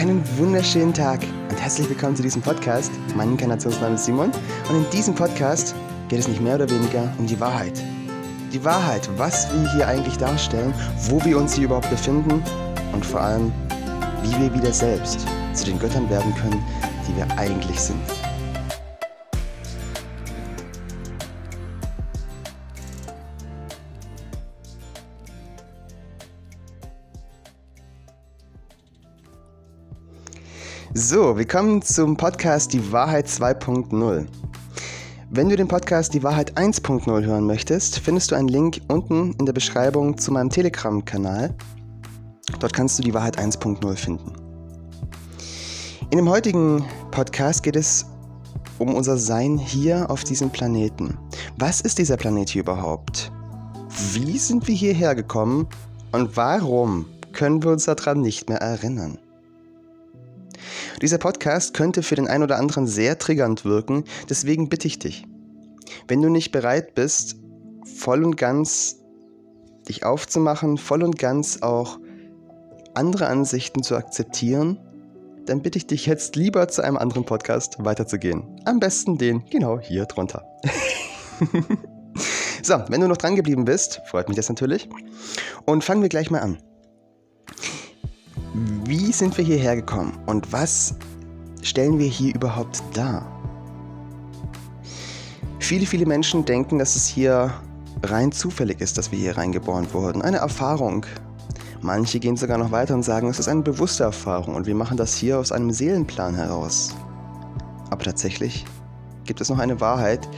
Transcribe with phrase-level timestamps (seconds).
[0.00, 1.20] Einen wunderschönen Tag
[1.50, 2.90] und herzlich willkommen zu diesem Podcast.
[3.14, 4.32] Mein Inkarnationsname ist Simon
[4.70, 5.74] und in diesem Podcast
[6.08, 7.82] geht es nicht mehr oder weniger um die Wahrheit.
[8.50, 10.72] Die Wahrheit, was wir hier eigentlich darstellen,
[11.10, 12.42] wo wir uns hier überhaupt befinden
[12.94, 13.52] und vor allem,
[14.22, 16.64] wie wir wieder selbst zu den Göttern werden können,
[17.06, 18.00] die wir eigentlich sind.
[31.12, 34.26] So, willkommen zum Podcast Die Wahrheit 2.0.
[35.28, 39.44] Wenn du den Podcast Die Wahrheit 1.0 hören möchtest, findest du einen Link unten in
[39.44, 41.52] der Beschreibung zu meinem Telegram-Kanal.
[42.60, 44.32] Dort kannst du die Wahrheit 1.0 finden.
[46.12, 48.06] In dem heutigen Podcast geht es
[48.78, 51.18] um unser Sein hier auf diesem Planeten.
[51.58, 53.32] Was ist dieser Planet hier überhaupt?
[54.12, 55.66] Wie sind wir hierher gekommen
[56.12, 59.18] und warum können wir uns daran nicht mehr erinnern?
[61.02, 65.26] Dieser Podcast könnte für den einen oder anderen sehr triggernd wirken, deswegen bitte ich dich,
[66.08, 67.36] wenn du nicht bereit bist,
[67.98, 68.96] voll und ganz
[69.88, 71.98] dich aufzumachen, voll und ganz auch
[72.94, 74.78] andere Ansichten zu akzeptieren,
[75.46, 78.60] dann bitte ich dich jetzt lieber zu einem anderen Podcast weiterzugehen.
[78.64, 80.44] Am besten den genau hier drunter.
[82.62, 84.88] so, wenn du noch dran geblieben bist, freut mich das natürlich.
[85.64, 86.58] Und fangen wir gleich mal an.
[88.90, 90.96] Wie sind wir hierher gekommen und was
[91.62, 93.24] stellen wir hier überhaupt dar?
[95.60, 97.54] Viele, viele Menschen denken, dass es hier
[98.02, 100.22] rein zufällig ist, dass wir hier reingeboren wurden.
[100.22, 101.06] Eine Erfahrung.
[101.80, 104.96] Manche gehen sogar noch weiter und sagen, es ist eine bewusste Erfahrung und wir machen
[104.96, 106.92] das hier aus einem Seelenplan heraus.
[107.90, 108.64] Aber tatsächlich
[109.24, 110.28] gibt es noch eine Wahrheit,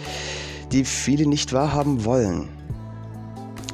[0.72, 2.50] die viele nicht wahrhaben wollen.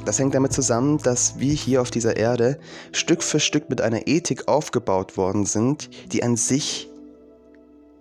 [0.05, 2.59] Das hängt damit zusammen, dass wir hier auf dieser Erde
[2.91, 6.89] Stück für Stück mit einer Ethik aufgebaut worden sind, die an sich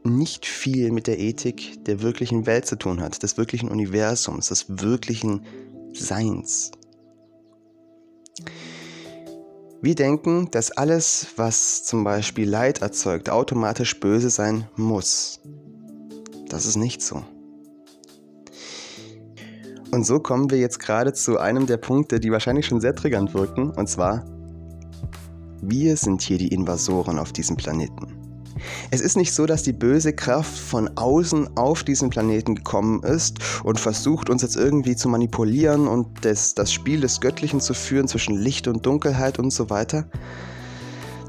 [0.05, 4.67] nicht viel mit der Ethik der wirklichen Welt zu tun hat, des wirklichen Universums, des
[4.69, 5.45] wirklichen
[5.93, 6.71] Seins.
[9.81, 15.41] Wir denken, dass alles, was zum Beispiel Leid erzeugt, automatisch böse sein muss.
[16.49, 17.23] Das ist nicht so.
[19.91, 23.33] Und so kommen wir jetzt gerade zu einem der Punkte, die wahrscheinlich schon sehr triggernd
[23.35, 24.25] wirken, und zwar,
[25.63, 28.19] wir sind hier die Invasoren auf diesem Planeten.
[28.91, 33.39] Es ist nicht so, dass die böse Kraft von außen auf diesen Planeten gekommen ist
[33.65, 38.09] und versucht, uns jetzt irgendwie zu manipulieren und das, das Spiel des Göttlichen zu führen
[38.09, 40.07] zwischen Licht und Dunkelheit und so weiter.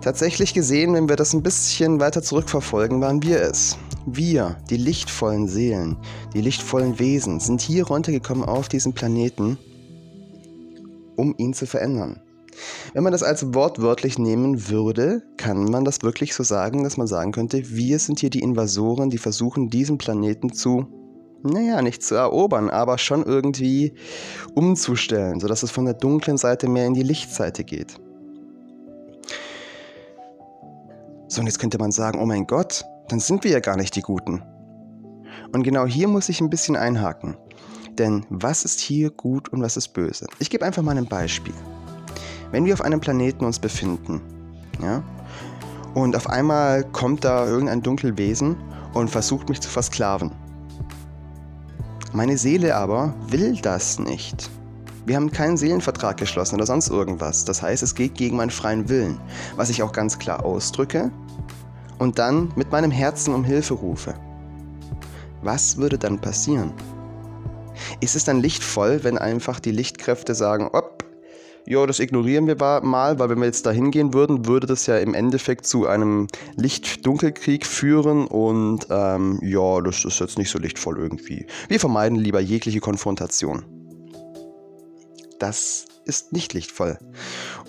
[0.01, 3.77] Tatsächlich gesehen, wenn wir das ein bisschen weiter zurückverfolgen, waren wir es.
[4.05, 5.97] Wir, die lichtvollen Seelen,
[6.33, 9.57] die lichtvollen Wesen, sind hier runtergekommen auf diesen Planeten,
[11.17, 12.21] um ihn zu verändern.
[12.93, 17.07] Wenn man das als wortwörtlich nehmen würde, kann man das wirklich so sagen, dass man
[17.07, 20.87] sagen könnte, wir sind hier die Invasoren, die versuchen, diesen Planeten zu,
[21.43, 23.93] naja, nicht zu erobern, aber schon irgendwie
[24.55, 27.99] umzustellen, sodass es von der dunklen Seite mehr in die Lichtseite geht.
[31.29, 33.95] So, und jetzt könnte man sagen, oh mein Gott, dann sind wir ja gar nicht
[33.95, 34.41] die Guten.
[35.53, 37.37] Und genau hier muss ich ein bisschen einhaken.
[37.99, 40.25] Denn was ist hier gut und was ist böse?
[40.39, 41.53] Ich gebe einfach mal ein Beispiel.
[42.49, 44.21] Wenn wir auf einem Planeten uns befinden,
[44.81, 45.03] ja,
[45.93, 48.57] und auf einmal kommt da irgendein Dunkelwesen
[48.95, 50.31] und versucht mich zu versklaven.
[52.11, 54.49] Meine Seele aber will das nicht.
[55.09, 57.43] Wir haben keinen Seelenvertrag geschlossen oder sonst irgendwas.
[57.43, 59.19] Das heißt, es geht gegen meinen freien Willen,
[59.55, 61.09] was ich auch ganz klar ausdrücke
[61.97, 64.13] und dann mit meinem Herzen um Hilfe rufe.
[65.41, 66.73] Was würde dann passieren?
[68.01, 71.03] Ist es dann lichtvoll, wenn einfach die Lichtkräfte sagen, op,
[71.65, 74.99] ja, das ignorieren wir mal, weil wenn wir jetzt da hingehen würden, würde das ja
[74.99, 80.99] im Endeffekt zu einem Licht-Dunkelkrieg führen und ähm, ja, das ist jetzt nicht so lichtvoll
[80.99, 81.47] irgendwie.
[81.67, 83.78] Wir vermeiden lieber jegliche Konfrontation.
[85.39, 86.97] Das ist nicht lichtvoll.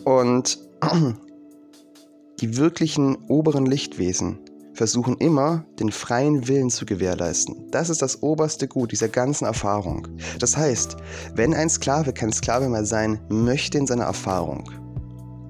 [0.05, 0.59] Und
[2.41, 4.39] die wirklichen oberen Lichtwesen
[4.75, 7.71] versuchen immer, den freien Willen zu gewährleisten.
[7.71, 10.09] Das ist das oberste Gut dieser ganzen Erfahrung.
[10.39, 10.97] Das heißt,
[11.35, 14.65] wenn ein Sklave kein Sklave mehr sein möchte in seiner Erfahrung,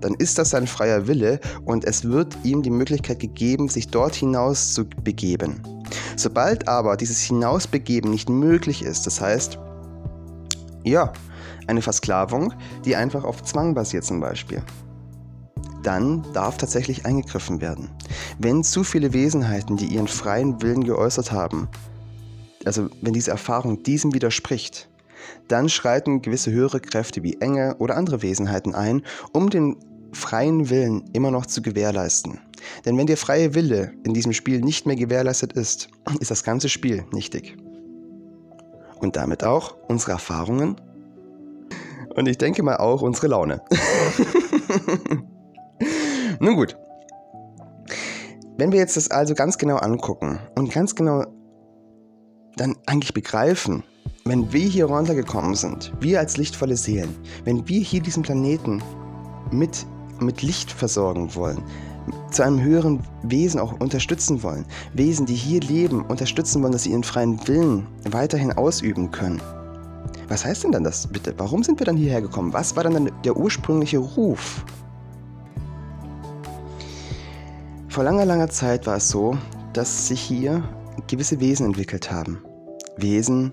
[0.00, 4.14] dann ist das sein freier Wille und es wird ihm die Möglichkeit gegeben, sich dort
[4.14, 5.62] hinaus zu begeben.
[6.16, 9.58] Sobald aber dieses Hinausbegeben nicht möglich ist, das heißt,
[10.84, 11.12] ja,
[11.66, 12.52] eine Versklavung,
[12.84, 14.62] die einfach auf Zwang basiert zum Beispiel,
[15.82, 17.90] dann darf tatsächlich eingegriffen werden.
[18.38, 21.68] Wenn zu viele Wesenheiten, die ihren freien Willen geäußert haben,
[22.64, 24.88] also wenn diese Erfahrung diesem widerspricht,
[25.48, 29.02] dann schreiten gewisse höhere Kräfte wie Enge oder andere Wesenheiten ein,
[29.32, 29.76] um den
[30.12, 32.40] freien Willen immer noch zu gewährleisten.
[32.84, 35.88] Denn wenn der freie Wille in diesem Spiel nicht mehr gewährleistet ist,
[36.20, 37.56] ist das ganze Spiel nichtig.
[38.98, 40.76] Und damit auch unsere Erfahrungen
[42.14, 43.62] und ich denke mal auch unsere Laune.
[46.40, 46.76] Nun gut.
[48.56, 51.24] Wenn wir jetzt das also ganz genau angucken und ganz genau
[52.56, 53.84] dann eigentlich begreifen,
[54.24, 57.14] wenn wir hier runtergekommen sind, wir als lichtvolle Seelen,
[57.44, 58.82] wenn wir hier diesen Planeten
[59.50, 59.86] mit,
[60.20, 61.62] mit Licht versorgen wollen,
[62.30, 66.90] zu einem höheren Wesen auch unterstützen wollen, Wesen, die hier leben, unterstützen wollen, dass sie
[66.90, 69.40] ihren freien Willen weiterhin ausüben können.
[70.30, 71.34] Was heißt denn dann das bitte?
[71.38, 72.52] Warum sind wir dann hierher gekommen?
[72.52, 74.64] Was war dann der ursprüngliche Ruf?
[77.88, 79.36] Vor langer, langer Zeit war es so,
[79.72, 80.62] dass sich hier
[81.08, 82.44] gewisse Wesen entwickelt haben.
[82.96, 83.52] Wesen,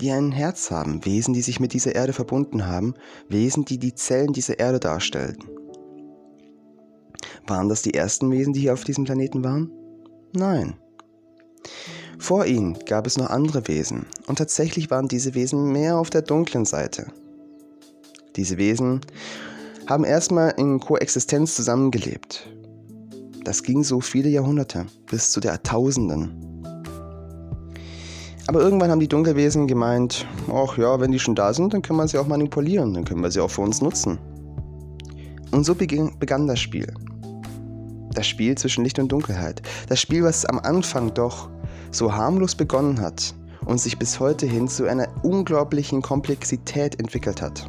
[0.00, 2.94] die ein Herz haben, Wesen, die sich mit dieser Erde verbunden haben,
[3.28, 5.38] Wesen, die die Zellen dieser Erde darstellen.
[7.46, 9.70] Waren das die ersten Wesen, die hier auf diesem Planeten waren?
[10.32, 10.74] Nein.
[12.18, 16.22] Vor ihnen gab es noch andere Wesen, und tatsächlich waren diese Wesen mehr auf der
[16.22, 17.06] dunklen Seite.
[18.36, 19.00] Diese Wesen
[19.86, 22.48] haben erstmal in Koexistenz zusammengelebt.
[23.44, 26.42] Das ging so viele Jahrhunderte, bis zu der Jahrtausenden.
[28.48, 31.98] Aber irgendwann haben die Dunkelwesen gemeint, ach ja, wenn die schon da sind, dann können
[31.98, 34.18] wir sie auch manipulieren, dann können wir sie auch für uns nutzen.
[35.50, 36.92] Und so begann das Spiel.
[38.14, 39.62] Das Spiel zwischen Licht und Dunkelheit.
[39.88, 41.48] Das Spiel, was am Anfang doch
[41.90, 43.34] so harmlos begonnen hat
[43.64, 47.68] und sich bis heute hin zu einer unglaublichen Komplexität entwickelt hat.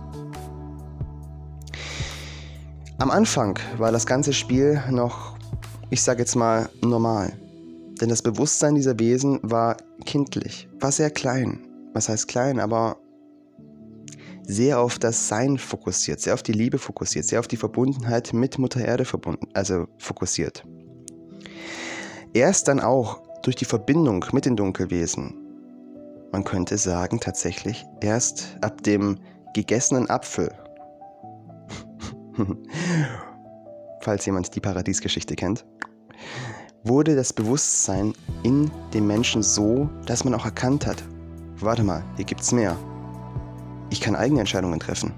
[3.00, 5.38] Am Anfang war das ganze Spiel noch,
[5.90, 7.34] ich sage jetzt mal, normal.
[8.02, 11.60] Denn das Bewusstsein dieser Wesen war kindlich, war sehr klein.
[11.94, 12.98] Was heißt klein, aber
[14.48, 18.58] sehr auf das Sein fokussiert, sehr auf die Liebe fokussiert, sehr auf die Verbundenheit mit
[18.58, 20.64] Mutter Erde verbunden, also fokussiert.
[22.34, 25.34] Erst dann auch durch die Verbindung mit den Dunkelwesen,
[26.32, 29.18] man könnte sagen tatsächlich erst ab dem
[29.54, 30.52] gegessenen Apfel,
[34.02, 35.66] falls jemand die Paradiesgeschichte kennt,
[36.84, 38.14] wurde das Bewusstsein
[38.44, 41.04] in dem Menschen so, dass man auch erkannt hat,
[41.60, 42.78] warte mal, hier gibt's mehr.
[43.90, 45.14] Ich kann eigene Entscheidungen treffen.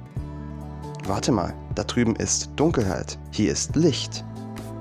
[1.06, 4.24] Warte mal, da drüben ist Dunkelheit, hier ist Licht.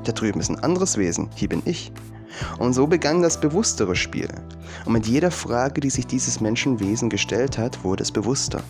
[0.04, 1.92] Da drüben ist ein anderes Wesen, hier bin ich.
[2.58, 4.28] Und so begann das bewusstere Spiel.
[4.84, 8.62] Und mit jeder Frage, die sich dieses Menschenwesen gestellt hat, wurde es bewusster,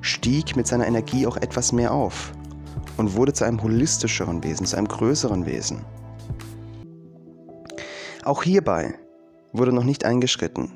[0.00, 2.32] stieg mit seiner Energie auch etwas mehr auf
[2.96, 5.84] und wurde zu einem holistischeren Wesen, zu einem größeren Wesen.
[8.24, 8.94] Auch hierbei
[9.52, 10.72] wurde noch nicht eingeschritten.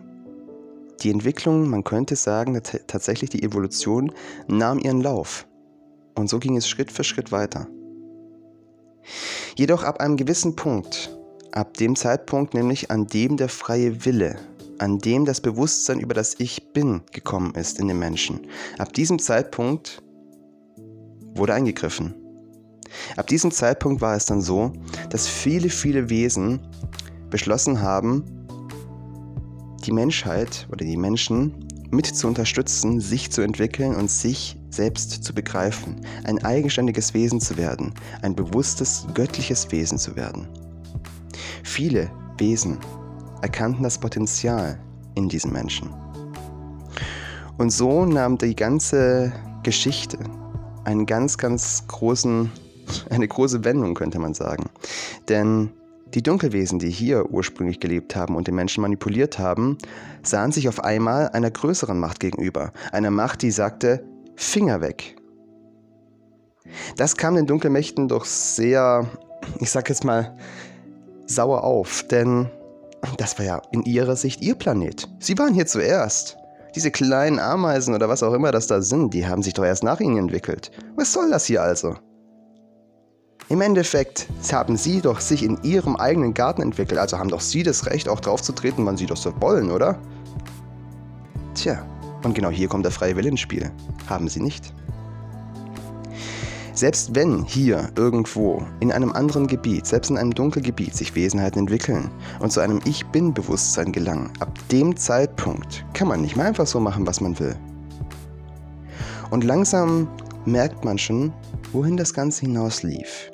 [1.02, 4.12] Die Entwicklung, man könnte sagen, tatsächlich die Evolution,
[4.49, 5.46] nahm ihren Lauf.
[6.17, 7.69] Und so ging es Schritt für Schritt weiter.
[9.56, 11.17] Jedoch ab einem gewissen Punkt,
[11.52, 14.36] ab dem Zeitpunkt nämlich an dem der freie Wille,
[14.78, 18.46] an dem das Bewusstsein über das Ich bin gekommen ist in den Menschen,
[18.78, 20.02] ab diesem Zeitpunkt
[21.34, 22.14] wurde eingegriffen.
[23.16, 24.72] Ab diesem Zeitpunkt war es dann so,
[25.10, 26.60] dass viele, viele Wesen
[27.30, 28.24] beschlossen haben,
[29.84, 35.34] die Menschheit oder die Menschen mit zu unterstützen, sich zu entwickeln und sich selbst zu
[35.34, 40.48] begreifen, ein eigenständiges Wesen zu werden, ein bewusstes, göttliches Wesen zu werden.
[41.69, 42.79] Viele Wesen
[43.43, 44.81] erkannten das Potenzial
[45.15, 45.94] in diesen Menschen.
[47.58, 49.32] Und so nahm die ganze
[49.63, 50.19] Geschichte
[50.84, 52.51] einen ganz, ganz großen,
[53.10, 54.70] eine große Wendung, könnte man sagen.
[55.29, 55.70] Denn
[56.15, 59.77] die Dunkelwesen, die hier ursprünglich gelebt haben und den Menschen manipuliert haben,
[60.22, 64.03] sahen sich auf einmal einer größeren Macht gegenüber, einer Macht, die sagte,
[64.37, 65.17] Finger weg.
[66.96, 69.06] Das kam den Dunkelmächten doch sehr,
[69.60, 70.34] ich sag jetzt mal,
[71.29, 72.51] sauer auf, denn
[73.17, 75.08] das war ja in ihrer Sicht ihr Planet.
[75.20, 76.37] Sie waren hier zuerst.
[76.75, 79.82] Diese kleinen Ameisen oder was auch immer das da sind, die haben sich doch erst
[79.82, 80.70] nach ihnen entwickelt.
[80.97, 81.94] Was soll das hier also?
[83.49, 87.63] Im Endeffekt haben sie doch sich in ihrem eigenen Garten entwickelt, also haben doch sie
[87.63, 89.99] das Recht, auch drauf zu treten, wann sie das so wollen, oder?
[91.55, 91.85] Tja,
[92.25, 93.70] und genau hier kommt der freie Wille ins Spiel.
[94.06, 94.75] Haben sie nicht.
[96.79, 102.08] Selbst wenn hier irgendwo in einem anderen Gebiet, selbst in einem Dunkelgebiet sich Wesenheiten entwickeln
[102.39, 106.79] und zu einem Ich Bin-Bewusstsein gelangen, ab dem Zeitpunkt kann man nicht mehr einfach so
[106.79, 107.56] machen, was man will.
[109.32, 110.06] Und langsam
[110.44, 111.32] merkt man schon,
[111.73, 113.32] wohin das Ganze hinaus lief.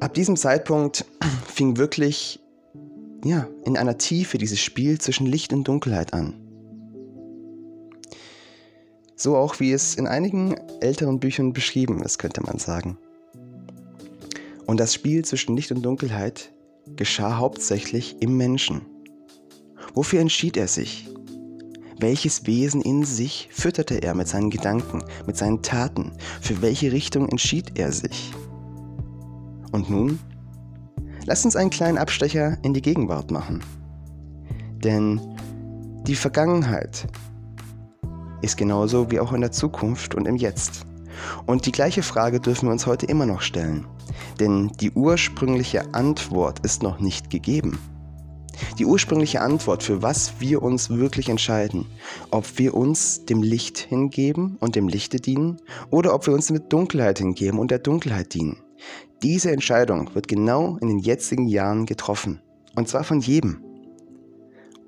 [0.00, 1.04] ab diesem Zeitpunkt
[1.46, 2.40] fing wirklich
[3.26, 6.49] ja, in einer Tiefe dieses Spiel zwischen Licht und Dunkelheit an.
[9.22, 12.96] So auch wie es in einigen älteren Büchern beschrieben ist, könnte man sagen.
[14.64, 16.54] Und das Spiel zwischen Licht und Dunkelheit
[16.96, 18.80] geschah hauptsächlich im Menschen.
[19.92, 21.06] Wofür entschied er sich?
[21.98, 26.12] Welches Wesen in sich fütterte er mit seinen Gedanken, mit seinen Taten?
[26.40, 28.32] Für welche Richtung entschied er sich?
[29.70, 30.18] Und nun?
[31.26, 33.62] Lasst uns einen kleinen Abstecher in die Gegenwart machen.
[34.82, 35.20] Denn
[36.06, 37.06] die Vergangenheit
[38.42, 40.86] ist genauso wie auch in der Zukunft und im Jetzt.
[41.46, 43.86] Und die gleiche Frage dürfen wir uns heute immer noch stellen.
[44.38, 47.78] Denn die ursprüngliche Antwort ist noch nicht gegeben.
[48.78, 51.86] Die ursprüngliche Antwort, für was wir uns wirklich entscheiden,
[52.30, 55.58] ob wir uns dem Licht hingeben und dem Lichte dienen
[55.90, 58.58] oder ob wir uns mit Dunkelheit hingeben und der Dunkelheit dienen.
[59.22, 62.40] Diese Entscheidung wird genau in den jetzigen Jahren getroffen.
[62.74, 63.62] Und zwar von jedem.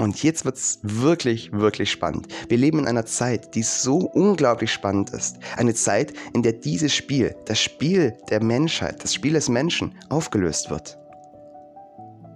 [0.02, 2.26] Und jetzt wird es wirklich, wirklich spannend.
[2.48, 5.36] Wir leben in einer Zeit, die so unglaublich spannend ist.
[5.56, 10.70] Eine Zeit, in der dieses Spiel, das Spiel der Menschheit, das Spiel des Menschen, aufgelöst
[10.70, 10.98] wird.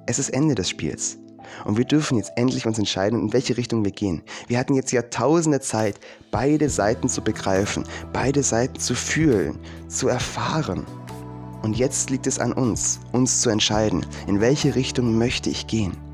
[0.06, 1.18] Es ist Ende des Spiels.
[1.64, 4.22] Und wir dürfen jetzt endlich uns entscheiden, in welche Richtung wir gehen.
[4.46, 5.98] Wir hatten jetzt Jahrtausende Zeit,
[6.30, 7.82] beide Seiten zu begreifen,
[8.12, 9.58] beide Seiten zu fühlen,
[9.88, 10.86] zu erfahren.
[11.62, 16.05] Und jetzt liegt es an uns, uns zu entscheiden, in welche Richtung möchte ich gehen.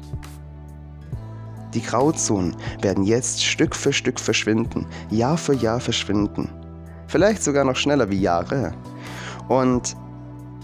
[1.75, 6.50] Die Grauzonen werden jetzt Stück für Stück verschwinden, Jahr für Jahr verschwinden.
[7.07, 8.73] Vielleicht sogar noch schneller wie Jahre.
[9.49, 9.97] Und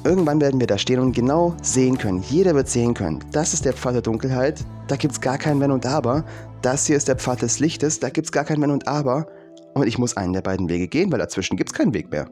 [0.05, 3.65] Irgendwann werden wir da stehen und genau sehen können, jeder wird sehen können, das ist
[3.65, 6.25] der Pfad der Dunkelheit, da gibt es gar kein Wenn und Aber.
[6.63, 9.27] Das hier ist der Pfad des Lichtes, da gibt es gar kein Wenn und Aber.
[9.75, 12.29] Und ich muss einen der beiden Wege gehen, weil dazwischen gibt es keinen Weg mehr.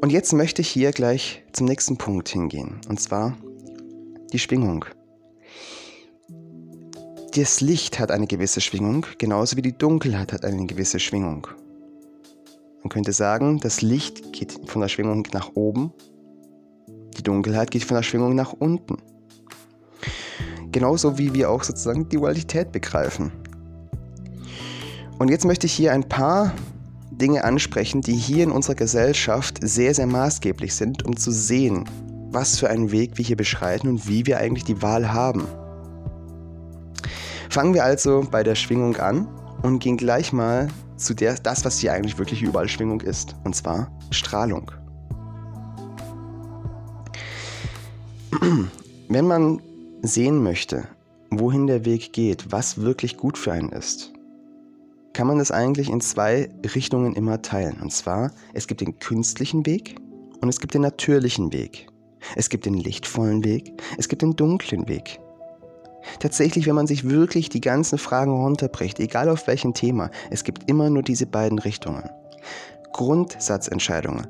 [0.00, 3.36] Und jetzt möchte ich hier gleich zum nächsten Punkt hingehen, und zwar
[4.32, 4.84] die Schwingung.
[7.36, 11.48] Das Licht hat eine gewisse Schwingung, genauso wie die Dunkelheit hat eine gewisse Schwingung.
[12.80, 15.92] Man könnte sagen, das Licht geht von der Schwingung nach oben,
[17.18, 18.98] die Dunkelheit geht von der Schwingung nach unten.
[20.70, 23.32] Genauso wie wir auch sozusagen die Dualität begreifen.
[25.18, 26.54] Und jetzt möchte ich hier ein paar
[27.10, 31.84] Dinge ansprechen, die hier in unserer Gesellschaft sehr, sehr maßgeblich sind, um zu sehen,
[32.30, 35.48] was für einen Weg wir hier beschreiten und wie wir eigentlich die Wahl haben.
[37.50, 39.28] Fangen wir also bei der Schwingung an
[39.62, 43.54] und gehen gleich mal zu der, das, was hier eigentlich wirklich überall Schwingung ist, und
[43.54, 44.70] zwar Strahlung.
[49.08, 49.60] Wenn man
[50.02, 50.86] sehen möchte,
[51.30, 54.12] wohin der Weg geht, was wirklich gut für einen ist,
[55.12, 57.80] kann man das eigentlich in zwei Richtungen immer teilen.
[57.80, 59.96] Und zwar, es gibt den künstlichen Weg
[60.40, 61.86] und es gibt den natürlichen Weg.
[62.36, 65.20] Es gibt den lichtvollen Weg, es gibt den dunklen Weg.
[66.20, 70.68] Tatsächlich, wenn man sich wirklich die ganzen Fragen runterbricht, egal auf welchem Thema, es gibt
[70.68, 72.08] immer nur diese beiden Richtungen.
[72.92, 74.26] Grundsatzentscheidungen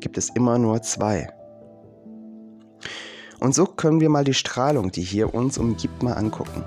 [0.00, 1.28] gibt es immer nur zwei.
[3.40, 6.62] Und so können wir mal die Strahlung, die hier uns umgibt, mal angucken.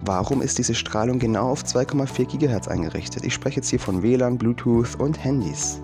[0.00, 3.24] Warum ist diese Strahlung genau auf 2,4 GHz eingerichtet?
[3.24, 5.80] Ich spreche jetzt hier von WLAN, Bluetooth und Handys.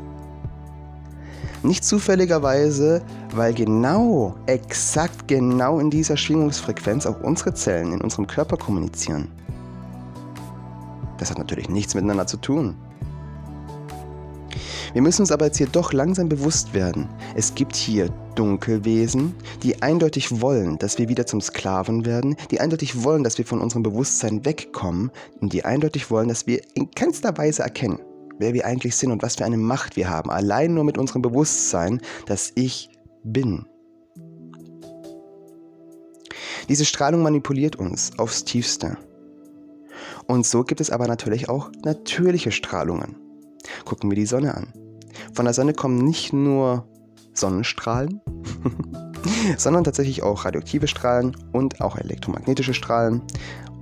[1.68, 3.02] Nicht zufälligerweise,
[3.34, 9.28] weil genau, exakt genau in dieser Schwingungsfrequenz auch unsere Zellen in unserem Körper kommunizieren.
[11.18, 12.74] Das hat natürlich nichts miteinander zu tun.
[14.94, 19.82] Wir müssen uns aber jetzt hier doch langsam bewusst werden, es gibt hier Dunkelwesen, die
[19.82, 23.82] eindeutig wollen, dass wir wieder zum Sklaven werden, die eindeutig wollen, dass wir von unserem
[23.82, 25.10] Bewusstsein wegkommen
[25.42, 27.98] und die eindeutig wollen, dass wir in keinster Weise erkennen,
[28.38, 31.22] wer wir eigentlich sind und was für eine Macht wir haben, allein nur mit unserem
[31.22, 32.90] Bewusstsein, dass ich
[33.24, 33.66] bin.
[36.68, 38.98] Diese Strahlung manipuliert uns aufs tiefste.
[40.26, 43.16] Und so gibt es aber natürlich auch natürliche Strahlungen.
[43.84, 44.72] Gucken wir die Sonne an.
[45.32, 46.86] Von der Sonne kommen nicht nur
[47.32, 48.20] Sonnenstrahlen,
[49.56, 53.22] sondern tatsächlich auch radioaktive Strahlen und auch elektromagnetische Strahlen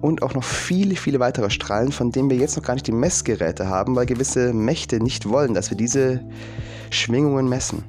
[0.01, 2.93] und auch noch viele, viele weitere Strahlen, von denen wir jetzt noch gar nicht die
[2.93, 6.21] Messgeräte haben, weil gewisse Mächte nicht wollen, dass wir diese
[6.91, 7.85] Schwingungen messen.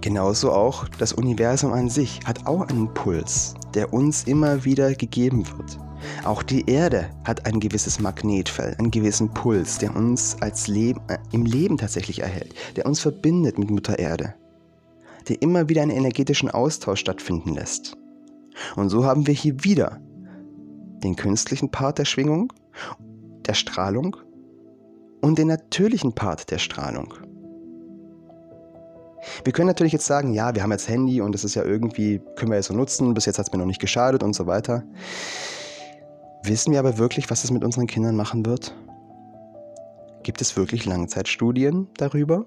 [0.00, 5.44] Genauso auch das Universum an sich hat auch einen Puls, der uns immer wieder gegeben
[5.56, 5.78] wird.
[6.24, 11.18] Auch die Erde hat ein gewisses Magnetfeld, einen gewissen Puls, der uns als Leben, äh,
[11.32, 14.34] im Leben tatsächlich erhält, der uns verbindet mit Mutter Erde,
[15.28, 17.96] der immer wieder einen energetischen Austausch stattfinden lässt.
[18.76, 20.00] Und so haben wir hier wieder
[21.02, 22.52] den künstlichen Part der Schwingung,
[23.46, 24.16] der Strahlung
[25.20, 27.14] und den natürlichen Part der Strahlung.
[29.44, 32.20] Wir können natürlich jetzt sagen, ja, wir haben jetzt Handy und das ist ja irgendwie,
[32.36, 34.46] können wir jetzt so nutzen, bis jetzt hat es mir noch nicht geschadet und so
[34.46, 34.84] weiter.
[36.44, 38.74] Wissen wir aber wirklich, was es mit unseren Kindern machen wird?
[40.22, 42.46] Gibt es wirklich Langzeitstudien darüber?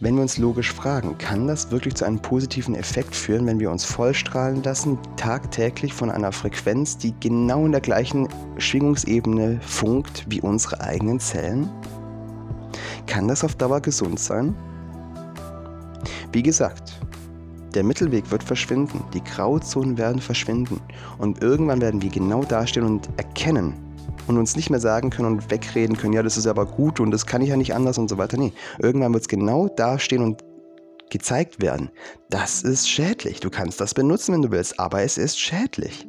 [0.00, 3.68] Wenn wir uns logisch fragen, kann das wirklich zu einem positiven Effekt führen, wenn wir
[3.68, 8.28] uns vollstrahlen lassen, tagtäglich von einer Frequenz, die genau in der gleichen
[8.58, 11.68] Schwingungsebene funkt wie unsere eigenen Zellen?
[13.08, 14.54] Kann das auf Dauer gesund sein?
[16.30, 17.00] Wie gesagt,
[17.74, 20.80] der Mittelweg wird verschwinden, die Grauzonen werden verschwinden
[21.18, 23.74] und irgendwann werden wir genau dastehen und erkennen,
[24.28, 27.10] und uns nicht mehr sagen können und wegreden können, ja, das ist aber gut und
[27.10, 28.36] das kann ich ja nicht anders und so weiter.
[28.36, 30.42] Nee, irgendwann wird es genau dastehen und
[31.10, 31.90] gezeigt werden.
[32.30, 33.40] Das ist schädlich.
[33.40, 36.06] Du kannst das benutzen, wenn du willst, aber es ist schädlich.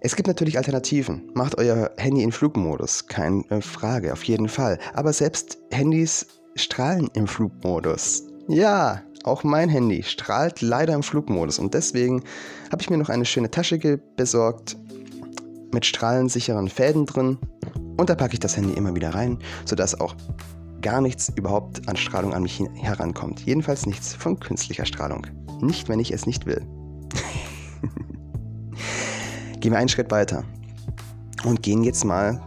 [0.00, 1.30] Es gibt natürlich Alternativen.
[1.32, 4.78] Macht euer Handy in Flugmodus, keine Frage, auf jeden Fall.
[4.92, 8.24] Aber selbst Handys strahlen im Flugmodus.
[8.48, 12.22] Ja, auch mein Handy strahlt leider im Flugmodus und deswegen
[12.70, 14.76] habe ich mir noch eine schöne Tasche besorgt
[15.72, 17.38] mit strahlensicheren Fäden drin
[17.96, 20.14] und da packe ich das Handy immer wieder rein, sodass auch
[20.82, 23.40] gar nichts überhaupt an Strahlung an mich herankommt.
[23.40, 25.26] Jedenfalls nichts von künstlicher Strahlung.
[25.62, 26.60] Nicht, wenn ich es nicht will.
[29.60, 30.44] gehen wir einen Schritt weiter
[31.44, 32.42] und gehen jetzt mal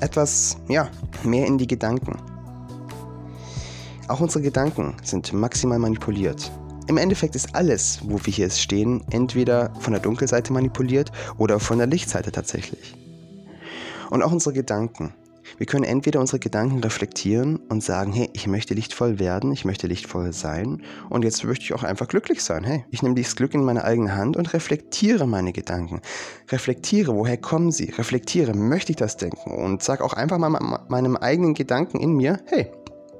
[0.00, 0.88] etwas ja,
[1.22, 2.16] mehr in die Gedanken.
[4.08, 6.52] Auch unsere Gedanken sind maximal manipuliert.
[6.86, 11.78] Im Endeffekt ist alles, wo wir hier stehen, entweder von der Dunkelseite manipuliert oder von
[11.78, 12.94] der Lichtseite tatsächlich.
[14.10, 15.12] Und auch unsere Gedanken.
[15.58, 19.88] Wir können entweder unsere Gedanken reflektieren und sagen, hey, ich möchte lichtvoll werden, ich möchte
[19.88, 22.62] lichtvoll sein und jetzt möchte ich auch einfach glücklich sein.
[22.62, 26.00] Hey, ich nehme dieses Glück in meine eigene Hand und reflektiere meine Gedanken.
[26.50, 27.90] Reflektiere, woher kommen sie?
[27.90, 29.50] Reflektiere, möchte ich das denken?
[29.50, 30.50] Und sag auch einfach mal
[30.88, 32.70] meinem eigenen Gedanken in mir, hey,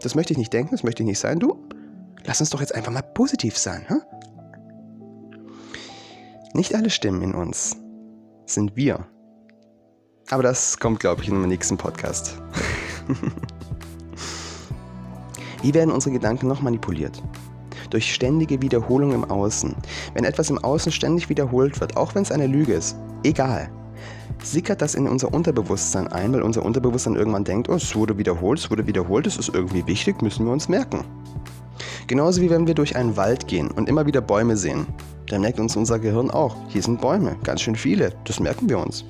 [0.00, 1.58] das möchte ich nicht denken, das möchte ich nicht sein, du?
[2.24, 3.84] Lass uns doch jetzt einfach mal positiv sein.
[3.88, 4.02] Hm?
[6.54, 7.76] Nicht alle Stimmen in uns
[8.46, 9.06] sind wir.
[10.30, 12.40] Aber das kommt, glaube ich, in meinem nächsten Podcast.
[15.62, 17.22] Wie werden unsere Gedanken noch manipuliert?
[17.90, 19.76] Durch ständige Wiederholung im Außen.
[20.14, 23.70] Wenn etwas im Außen ständig wiederholt wird, auch wenn es eine Lüge ist, egal,
[24.52, 28.58] sickert das in unser Unterbewusstsein ein, weil unser Unterbewusstsein irgendwann denkt, oh, es wurde wiederholt,
[28.58, 31.04] es wurde wiederholt, es ist irgendwie wichtig, müssen wir uns merken.
[32.06, 34.86] Genauso wie wenn wir durch einen Wald gehen und immer wieder Bäume sehen.
[35.28, 38.78] Dann merkt uns unser Gehirn auch, hier sind Bäume, ganz schön viele, das merken wir
[38.78, 39.04] uns.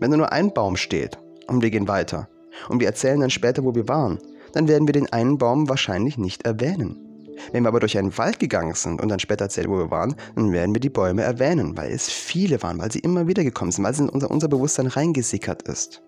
[0.00, 2.28] Wenn da nur ein Baum steht und wir gehen weiter
[2.68, 4.18] und wir erzählen dann später, wo wir waren,
[4.52, 7.05] dann werden wir den einen Baum wahrscheinlich nicht erwähnen.
[7.52, 10.14] Wenn wir aber durch einen Wald gegangen sind und dann später erzählen, wo wir waren,
[10.34, 13.72] dann werden wir die Bäume erwähnen, weil es viele waren, weil sie immer wieder gekommen
[13.72, 16.02] sind, weil es in unser, unser Bewusstsein reingesickert ist.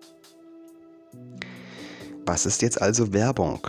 [2.25, 3.59] Was ist jetzt also Werbung?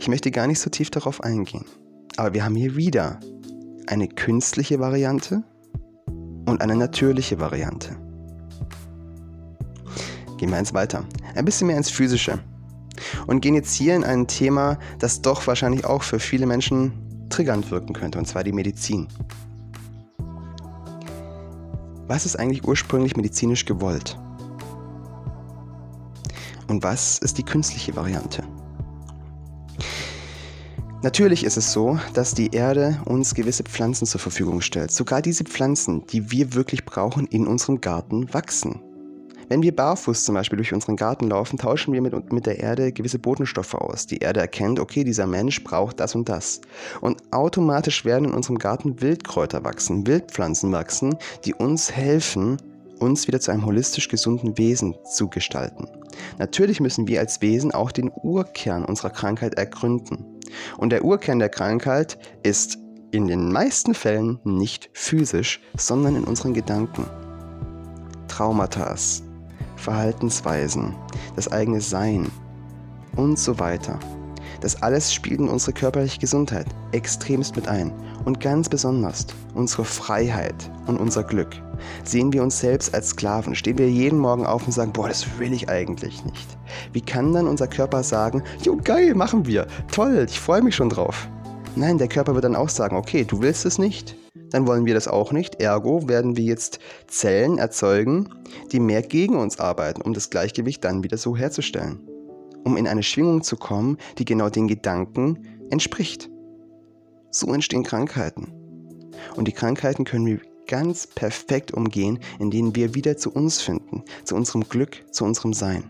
[0.00, 1.64] Ich möchte gar nicht so tief darauf eingehen.
[2.16, 3.20] Aber wir haben hier wieder
[3.86, 5.42] eine künstliche Variante
[6.46, 7.96] und eine natürliche Variante.
[10.38, 11.04] Gehen wir eins weiter.
[11.34, 12.38] Ein bisschen mehr ins Physische.
[13.26, 16.92] Und gehen jetzt hier in ein Thema, das doch wahrscheinlich auch für viele Menschen
[17.28, 19.08] triggernd wirken könnte, und zwar die Medizin.
[22.06, 24.18] Was ist eigentlich ursprünglich medizinisch gewollt?
[26.68, 28.44] Und was ist die künstliche Variante?
[31.02, 34.90] Natürlich ist es so, dass die Erde uns gewisse Pflanzen zur Verfügung stellt.
[34.90, 38.80] Sogar diese Pflanzen, die wir wirklich brauchen, in unserem Garten wachsen.
[39.48, 42.92] Wenn wir barfuß zum Beispiel durch unseren Garten laufen, tauschen wir mit, mit der Erde
[42.92, 44.06] gewisse Botenstoffe aus.
[44.06, 46.60] Die Erde erkennt, okay, dieser Mensch braucht das und das.
[47.00, 52.56] Und automatisch werden in unserem Garten Wildkräuter wachsen, Wildpflanzen wachsen, die uns helfen,
[52.98, 55.86] uns wieder zu einem holistisch gesunden Wesen zu gestalten.
[56.38, 60.24] Natürlich müssen wir als Wesen auch den Urkern unserer Krankheit ergründen.
[60.76, 62.78] Und der Urkern der Krankheit ist
[63.12, 67.06] in den meisten Fällen nicht physisch, sondern in unseren Gedanken.
[68.28, 68.96] Traumata,
[69.76, 70.94] Verhaltensweisen,
[71.36, 72.30] das eigene Sein
[73.16, 73.98] und so weiter.
[74.60, 77.92] Das alles spielt in unsere körperliche Gesundheit extremst mit ein
[78.24, 81.50] und ganz besonders unsere Freiheit und unser Glück.
[82.04, 85.38] Sehen wir uns selbst als Sklaven, stehen wir jeden Morgen auf und sagen, boah, das
[85.38, 86.58] will ich eigentlich nicht.
[86.92, 90.88] Wie kann dann unser Körper sagen, jo geil, machen wir, toll, ich freue mich schon
[90.88, 91.28] drauf.
[91.74, 94.16] Nein, der Körper wird dann auch sagen, okay, du willst es nicht,
[94.50, 96.78] dann wollen wir das auch nicht, ergo werden wir jetzt
[97.08, 98.28] Zellen erzeugen,
[98.72, 102.00] die mehr gegen uns arbeiten, um das Gleichgewicht dann wieder so herzustellen
[102.66, 106.28] um in eine Schwingung zu kommen, die genau den Gedanken entspricht.
[107.30, 108.52] So entstehen Krankheiten.
[109.36, 114.34] Und die Krankheiten können wir ganz perfekt umgehen, indem wir wieder zu uns finden, zu
[114.34, 115.84] unserem Glück, zu unserem Sein.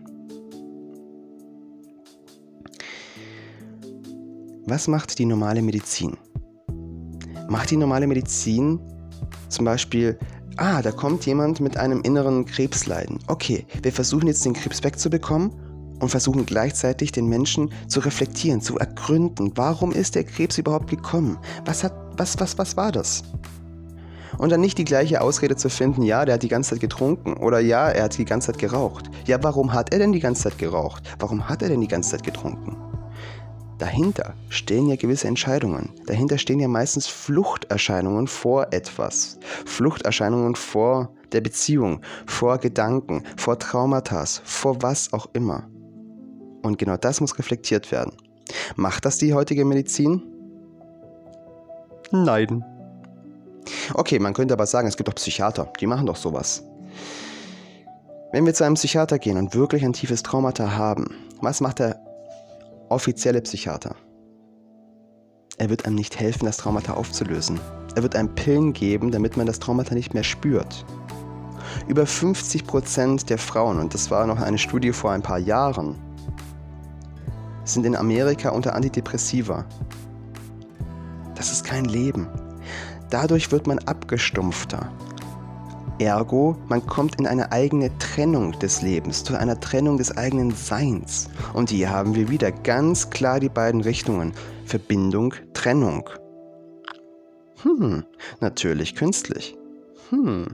[4.67, 6.15] Was macht die normale Medizin?
[7.49, 8.79] Macht die normale Medizin
[9.49, 10.17] Zum Beispiel,
[10.57, 13.19] ah, da kommt jemand mit einem inneren Krebsleiden.
[13.27, 15.51] Okay, wir versuchen jetzt den Krebs wegzubekommen
[15.99, 21.37] und versuchen gleichzeitig den Menschen zu reflektieren, zu ergründen, warum ist der Krebs überhaupt gekommen?
[21.65, 23.23] Was hat, was, was, was war das?
[24.37, 27.33] Und dann nicht die gleiche Ausrede zu finden, ja, der hat die ganze Zeit getrunken
[27.37, 29.09] oder ja, er hat die ganze Zeit geraucht.
[29.25, 31.03] Ja, warum hat er denn die ganze Zeit geraucht?
[31.17, 32.77] Warum hat er denn die ganze Zeit getrunken?
[33.77, 35.89] Dahinter stehen ja gewisse Entscheidungen.
[36.07, 39.37] Dahinter stehen ja meistens Fluchterscheinungen vor etwas.
[39.65, 45.67] Fluchterscheinungen vor der Beziehung, vor Gedanken, vor Traumata, vor was auch immer.
[46.63, 48.13] Und genau das muss reflektiert werden.
[48.75, 50.23] Macht das die heutige Medizin?
[52.11, 52.63] Nein.
[53.93, 56.63] Okay, man könnte aber sagen, es gibt auch Psychiater, die machen doch sowas.
[58.31, 62.06] Wenn wir zu einem Psychiater gehen und wirklich ein tiefes Traumata haben, was macht der
[62.89, 63.95] offizielle Psychiater?
[65.57, 67.59] Er wird einem nicht helfen, das Traumata aufzulösen.
[67.95, 70.85] Er wird einem Pillen geben, damit man das Traumata nicht mehr spürt.
[71.87, 75.95] Über 50% der Frauen, und das war noch eine Studie vor ein paar Jahren,
[77.63, 79.65] sind in Amerika unter Antidepressiva.
[81.35, 82.27] Das ist kein Leben.
[83.09, 84.89] Dadurch wird man abgestumpfter.
[85.99, 91.29] Ergo, man kommt in eine eigene Trennung des Lebens, zu einer Trennung des eigenen Seins.
[91.53, 94.33] Und hier haben wir wieder ganz klar die beiden Richtungen.
[94.65, 96.07] Verbindung, Trennung.
[97.63, 98.03] Hm,
[98.39, 99.57] natürlich künstlich.
[100.09, 100.47] Hm.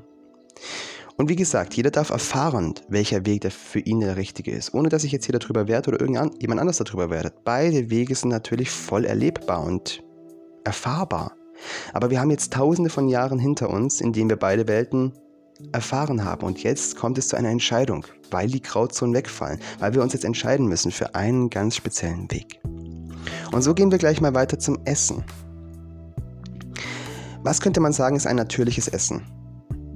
[1.17, 4.89] Und wie gesagt, jeder darf erfahren, welcher Weg der für ihn der richtige ist, ohne
[4.89, 7.43] dass ich jetzt hier darüber werde oder irgendjemand anders darüber werdet.
[7.43, 10.03] Beide Wege sind natürlich voll erlebbar und
[10.63, 11.35] erfahrbar.
[11.93, 15.13] Aber wir haben jetzt tausende von Jahren hinter uns, in denen wir beide Welten
[15.71, 16.45] erfahren haben.
[16.45, 20.25] Und jetzt kommt es zu einer Entscheidung, weil die Grauzonen wegfallen, weil wir uns jetzt
[20.25, 22.59] entscheiden müssen für einen ganz speziellen Weg.
[23.51, 25.23] Und so gehen wir gleich mal weiter zum Essen.
[27.43, 29.21] Was könnte man sagen, ist ein natürliches Essen?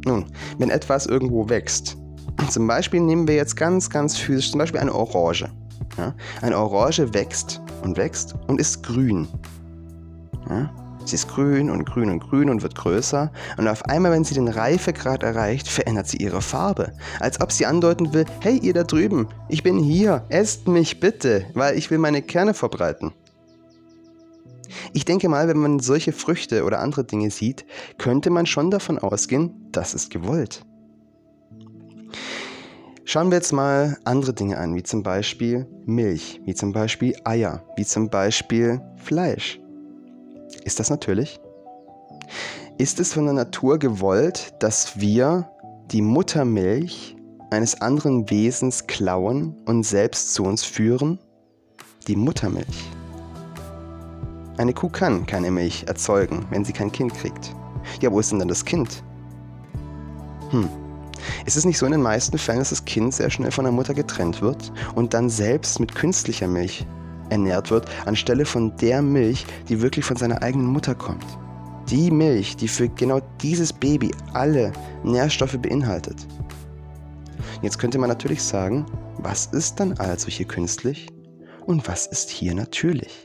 [0.05, 0.25] Nun,
[0.57, 1.97] wenn etwas irgendwo wächst,
[2.49, 5.49] zum Beispiel nehmen wir jetzt ganz, ganz physisch, zum Beispiel eine Orange.
[5.97, 6.13] Ja?
[6.41, 9.27] Eine Orange wächst und wächst und ist grün.
[10.49, 10.69] Ja?
[11.07, 13.31] Sie ist grün und grün und grün und wird größer.
[13.55, 16.91] Und auf einmal, wenn sie den Reifegrad erreicht, verändert sie ihre Farbe.
[17.21, 21.45] Als ob sie andeuten will, hey ihr da drüben, ich bin hier, esst mich bitte,
[21.53, 23.13] weil ich will meine Kerne verbreiten.
[24.91, 27.65] Ich denke mal, wenn man solche Früchte oder andere Dinge sieht,
[27.97, 30.65] könnte man schon davon ausgehen, das ist gewollt.
[33.05, 37.63] Schauen wir jetzt mal andere Dinge an, wie zum Beispiel Milch, wie zum Beispiel Eier,
[37.77, 39.61] wie zum Beispiel Fleisch.
[40.63, 41.39] Ist das natürlich?
[42.77, 45.49] Ist es von der Natur gewollt, dass wir
[45.91, 47.15] die Muttermilch
[47.49, 51.19] eines anderen Wesens klauen und selbst zu uns führen?
[52.07, 52.89] Die Muttermilch.
[54.57, 57.55] Eine Kuh kann keine Milch erzeugen, wenn sie kein Kind kriegt.
[58.01, 59.03] Ja, wo ist denn dann das Kind?
[60.49, 60.69] Hm.
[61.45, 63.71] Ist es nicht so in den meisten Fällen, dass das Kind sehr schnell von der
[63.71, 66.85] Mutter getrennt wird und dann selbst mit künstlicher Milch
[67.29, 71.25] ernährt wird, anstelle von der Milch, die wirklich von seiner eigenen Mutter kommt.
[71.89, 76.27] Die Milch, die für genau dieses Baby alle Nährstoffe beinhaltet.
[77.61, 78.85] Jetzt könnte man natürlich sagen,
[79.19, 81.07] was ist dann also hier künstlich
[81.65, 83.23] und was ist hier natürlich?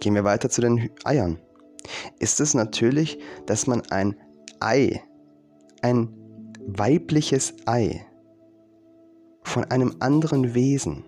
[0.00, 1.38] Gehen wir weiter zu den Eiern.
[2.18, 4.16] Ist es natürlich, dass man ein
[4.60, 5.02] Ei,
[5.82, 6.08] ein
[6.66, 8.04] weibliches Ei
[9.42, 11.04] von einem anderen Wesen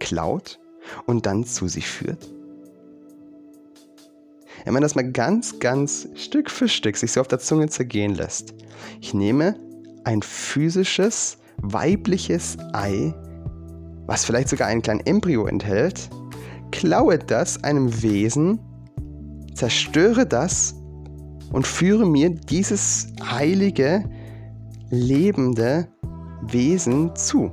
[0.00, 0.58] klaut
[1.06, 2.28] und dann zu sich führt?
[4.64, 8.14] Wenn man das mal ganz, ganz Stück für Stück sich so auf der Zunge zergehen
[8.14, 8.54] lässt.
[9.00, 9.54] Ich nehme
[10.04, 13.14] ein physisches, weibliches Ei,
[14.06, 16.10] was vielleicht sogar einen kleinen Embryo enthält,
[16.72, 18.58] klaue das einem Wesen,
[19.54, 20.74] zerstöre das
[21.52, 24.04] und führe mir dieses heilige,
[24.90, 25.88] lebende
[26.42, 27.50] Wesen zu.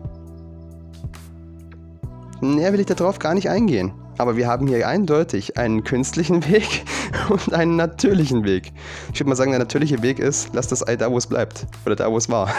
[2.41, 3.93] Näher will ich darauf gar nicht eingehen.
[4.17, 6.85] Aber wir haben hier eindeutig einen künstlichen Weg
[7.29, 8.73] und einen natürlichen Weg.
[9.13, 11.67] Ich würde mal sagen, der natürliche Weg ist, lass das Ei da, wo es bleibt.
[11.85, 12.49] Oder da, wo es war.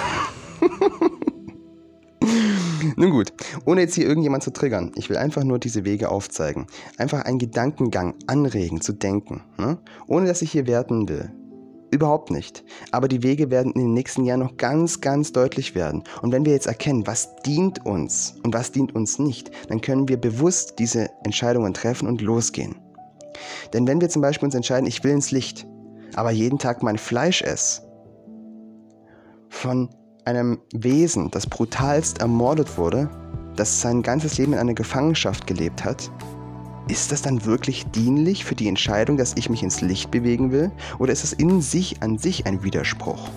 [2.96, 3.32] Nun gut,
[3.64, 6.66] ohne jetzt hier irgendjemand zu triggern, ich will einfach nur diese Wege aufzeigen.
[6.96, 9.42] Einfach einen Gedankengang anregen, zu denken.
[9.56, 9.78] Ne?
[10.06, 11.30] Ohne dass ich hier werten will.
[11.90, 12.64] Überhaupt nicht.
[12.92, 16.04] Aber die Wege werden in den nächsten Jahren noch ganz, ganz deutlich werden.
[16.20, 20.08] Und wenn wir jetzt erkennen, was dient uns und was dient uns nicht, dann können
[20.08, 22.76] wir bewusst diese Entscheidungen treffen und losgehen.
[23.72, 25.66] Denn wenn wir zum Beispiel uns entscheiden, ich will ins Licht,
[26.14, 27.82] aber jeden Tag mein Fleisch esse,
[29.48, 29.88] von
[30.24, 33.08] einem Wesen, das brutalst ermordet wurde,
[33.56, 36.10] das sein ganzes Leben in einer Gefangenschaft gelebt hat,
[36.88, 40.72] ist das dann wirklich dienlich für die Entscheidung, dass ich mich ins Licht bewegen will?
[40.98, 43.30] Oder ist es in sich an sich ein Widerspruch?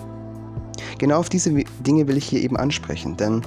[0.98, 1.52] Genau auf diese
[1.86, 3.42] Dinge will ich hier eben ansprechen, denn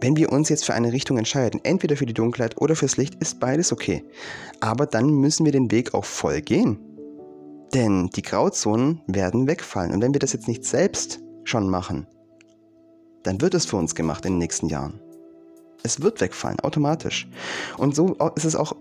[0.00, 3.14] wenn wir uns jetzt für eine Richtung entscheiden, entweder für die Dunkelheit oder fürs Licht,
[3.16, 4.04] ist beides okay.
[4.60, 6.78] Aber dann müssen wir den Weg auch voll gehen.
[7.74, 9.92] Denn die Grauzonen werden wegfallen.
[9.92, 12.06] Und wenn wir das jetzt nicht selbst schon machen,
[13.22, 15.00] dann wird es für uns gemacht in den nächsten Jahren.
[15.82, 17.28] Es wird wegfallen, automatisch.
[17.76, 18.74] Und so ist es auch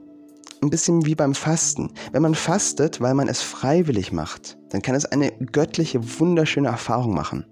[0.61, 1.91] ein bisschen wie beim Fasten.
[2.11, 7.13] Wenn man fastet, weil man es freiwillig macht, dann kann es eine göttliche, wunderschöne Erfahrung
[7.13, 7.45] machen.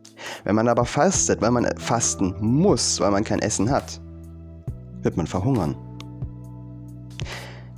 [0.43, 4.01] Wenn man aber fastet, weil man fasten muss, weil man kein Essen hat,
[5.01, 5.75] wird man verhungern.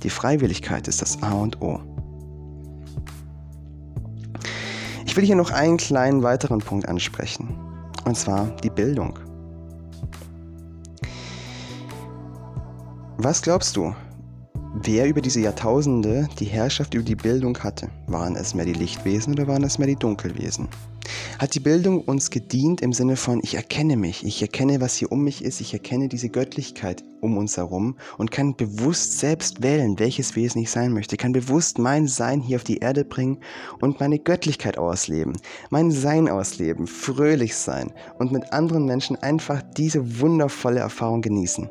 [0.02, 1.80] Die Freiwilligkeit ist das A und O.
[5.04, 7.58] Ich will hier noch einen kleinen weiteren Punkt ansprechen,
[8.04, 9.18] und zwar die Bildung.
[13.18, 13.94] Was glaubst du,
[14.82, 17.88] wer über diese Jahrtausende die Herrschaft über die Bildung hatte?
[18.06, 20.68] Waren es mehr die Lichtwesen oder waren es mehr die Dunkelwesen?
[21.38, 25.10] Hat die Bildung uns gedient im Sinne von, ich erkenne mich, ich erkenne, was hier
[25.12, 29.98] um mich ist, ich erkenne diese Göttlichkeit um uns herum und kann bewusst selbst wählen,
[29.98, 33.38] welches Wesen ich sein möchte, kann bewusst mein Sein hier auf die Erde bringen
[33.80, 35.38] und meine Göttlichkeit ausleben,
[35.70, 41.70] mein Sein ausleben, fröhlich sein und mit anderen Menschen einfach diese wundervolle Erfahrung genießen.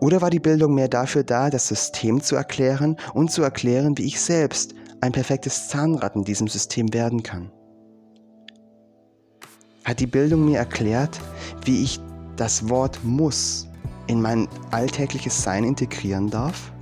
[0.00, 4.06] Oder war die Bildung mehr dafür da, das System zu erklären und zu erklären, wie
[4.06, 7.52] ich selbst ein perfektes Zahnrad in diesem System werden kann?
[9.84, 11.20] Hat die Bildung mir erklärt,
[11.64, 12.00] wie ich
[12.36, 13.68] das Wort muss
[14.06, 16.72] in mein alltägliches Sein integrieren darf?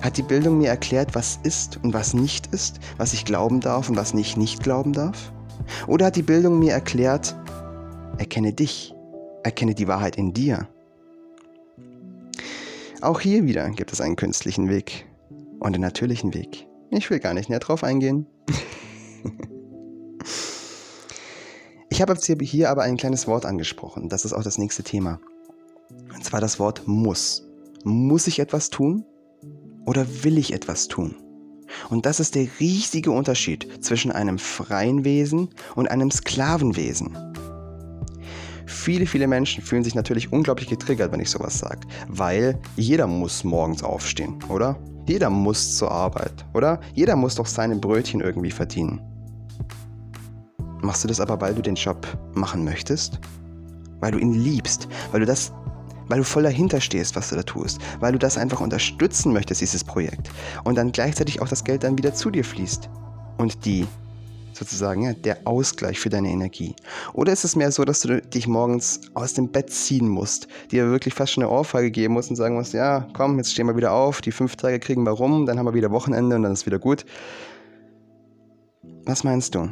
[0.00, 3.90] Hat die Bildung mir erklärt, was ist und was nicht ist, was ich glauben darf
[3.90, 5.32] und was ich nicht glauben darf?
[5.86, 7.36] Oder hat die Bildung mir erklärt,
[8.16, 8.94] erkenne dich,
[9.42, 10.68] erkenne die Wahrheit in dir?
[13.02, 15.06] Auch hier wieder gibt es einen künstlichen Weg
[15.58, 16.66] und einen natürlichen Weg.
[16.90, 18.26] Ich will gar nicht näher drauf eingehen.
[21.90, 24.08] ich habe jetzt hier aber ein kleines Wort angesprochen.
[24.08, 25.20] Das ist auch das nächste Thema.
[26.14, 27.46] Und zwar das Wort muss.
[27.84, 29.04] Muss ich etwas tun
[29.84, 31.16] oder will ich etwas tun?
[31.90, 37.35] Und das ist der riesige Unterschied zwischen einem freien Wesen und einem Sklavenwesen.
[38.66, 43.44] Viele, viele Menschen fühlen sich natürlich unglaublich getriggert, wenn ich sowas sage, weil jeder muss
[43.44, 44.76] morgens aufstehen, oder?
[45.06, 46.80] Jeder muss zur Arbeit, oder?
[46.94, 49.00] Jeder muss doch seine Brötchen irgendwie verdienen.
[50.82, 53.20] Machst du das aber, weil du den Job machen möchtest?
[54.00, 55.52] Weil du ihn liebst, weil du das
[56.08, 59.60] weil du voll dahinter stehst, was du da tust, weil du das einfach unterstützen möchtest,
[59.60, 60.30] dieses Projekt.
[60.64, 62.88] Und dann gleichzeitig auch das Geld dann wieder zu dir fließt.
[63.38, 63.86] Und die
[64.56, 66.74] sozusagen, ja, der Ausgleich für deine Energie?
[67.12, 70.90] Oder ist es mehr so, dass du dich morgens aus dem Bett ziehen musst, dir
[70.90, 73.76] wirklich fast schon eine Ohrfeige geben musst und sagen musst, ja, komm, jetzt stehen wir
[73.76, 76.52] wieder auf, die fünf Tage kriegen wir rum, dann haben wir wieder Wochenende und dann
[76.52, 77.04] ist wieder gut.
[79.04, 79.68] Was meinst du?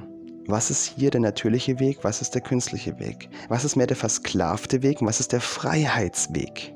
[0.46, 1.98] Was ist hier der natürliche Weg?
[2.02, 3.30] Was ist der künstliche Weg?
[3.48, 5.00] Was ist mehr der versklavte Weg?
[5.00, 6.74] Und was ist der Freiheitsweg?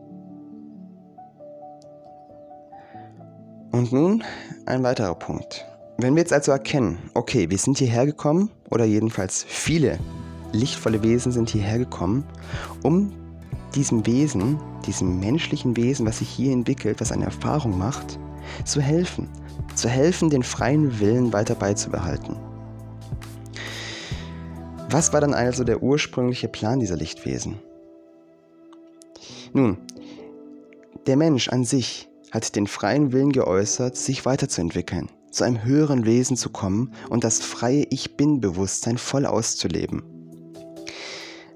[3.73, 4.25] Und nun
[4.65, 5.67] ein weiterer Punkt.
[6.01, 9.99] Wenn wir jetzt also erkennen, okay, wir sind hierher gekommen, oder jedenfalls viele
[10.53, 12.23] lichtvolle Wesen sind hierher gekommen,
[12.85, 13.13] um
[13.75, 18.17] diesem Wesen, diesem menschlichen Wesen, was sich hier entwickelt, was eine Erfahrung macht,
[18.65, 19.29] zu helfen.
[19.75, 22.37] Zu helfen, den freien Willen weiter beizubehalten.
[24.91, 27.59] Was war dann also der ursprüngliche Plan dieser Lichtwesen?
[29.53, 29.79] Nun,
[31.09, 36.37] der Mensch an sich hat den freien Willen geäußert, sich weiterzuentwickeln zu einem höheren Wesen
[36.37, 40.03] zu kommen und das freie Ich bin-Bewusstsein voll auszuleben.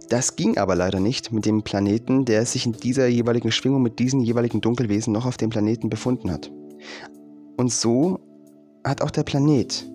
[0.08, 3.98] Das ging aber leider nicht mit dem Planeten, der sich in dieser jeweiligen Schwingung mit
[3.98, 6.50] diesen jeweiligen Dunkelwesen noch auf dem Planeten befunden hat.
[7.56, 8.20] Und so
[8.85, 9.87] hat auch der Planet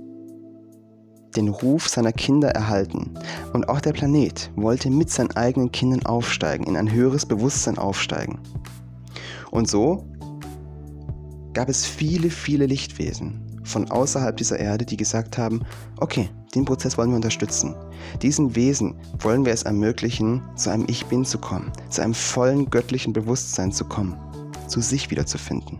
[1.35, 3.13] den Ruf seiner Kinder erhalten.
[3.53, 8.39] Und auch der Planet wollte mit seinen eigenen Kindern aufsteigen, in ein höheres Bewusstsein aufsteigen.
[9.51, 10.05] Und so
[11.53, 15.61] gab es viele, viele Lichtwesen, von außerhalb dieser Erde, die gesagt haben,
[15.97, 17.75] okay, den Prozess wollen wir unterstützen.
[18.21, 22.69] Diesen Wesen wollen wir es ermöglichen, zu einem Ich Bin zu kommen, zu einem vollen
[22.69, 24.17] göttlichen Bewusstsein zu kommen,
[24.67, 25.79] zu sich wiederzufinden.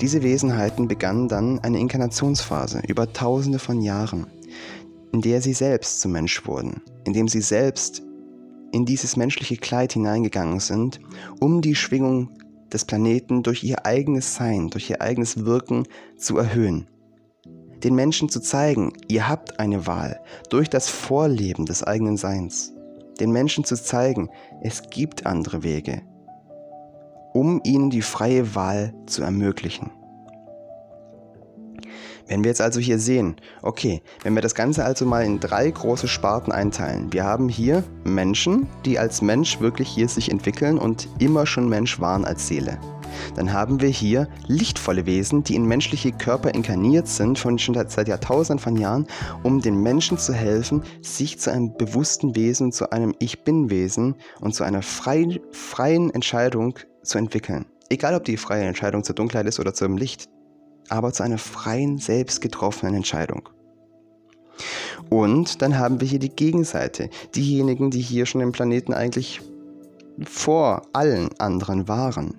[0.00, 4.26] Diese Wesenheiten begannen dann eine Inkarnationsphase über tausende von Jahren,
[5.12, 8.02] in der sie selbst zum Mensch wurden, in dem sie selbst
[8.70, 11.00] in dieses menschliche Kleid hineingegangen sind,
[11.40, 12.30] um die Schwingung
[12.72, 15.84] des Planeten durch ihr eigenes Sein, durch ihr eigenes Wirken
[16.16, 16.88] zu erhöhen.
[17.84, 22.72] Den Menschen zu zeigen, ihr habt eine Wahl durch das Vorleben des eigenen Seins.
[23.20, 24.30] Den Menschen zu zeigen,
[24.62, 26.02] es gibt andere Wege.
[27.34, 29.90] um ihnen die freie Wahl zu ermöglichen.
[32.28, 35.70] Wenn wir jetzt also hier sehen, okay, wenn wir das Ganze also mal in drei
[35.70, 37.10] große Sparten einteilen.
[37.10, 42.00] Wir haben hier Menschen, die als Mensch wirklich hier sich entwickeln und immer schon Mensch
[42.00, 42.78] waren als Seele.
[43.34, 48.08] Dann haben wir hier lichtvolle Wesen, die in menschliche Körper inkarniert sind, von schon seit
[48.08, 49.06] Jahrtausenden von Jahren,
[49.42, 54.54] um den Menschen zu helfen, sich zu einem bewussten Wesen, zu einem Ich Bin-Wesen und
[54.54, 57.64] zu einer frei, freien Entscheidung zu entwickeln.
[57.88, 60.28] Egal ob die freie Entscheidung zur Dunkelheit ist oder zum Licht,
[60.88, 63.48] aber zu einer freien, selbst getroffenen Entscheidung.
[65.10, 69.40] Und dann haben wir hier die Gegenseite, diejenigen, die hier schon im Planeten eigentlich
[70.24, 72.34] vor allen anderen waren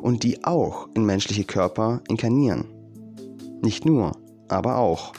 [0.00, 2.64] und die auch in menschliche Körper inkarnieren.
[3.62, 4.12] Nicht nur,
[4.48, 5.12] aber auch.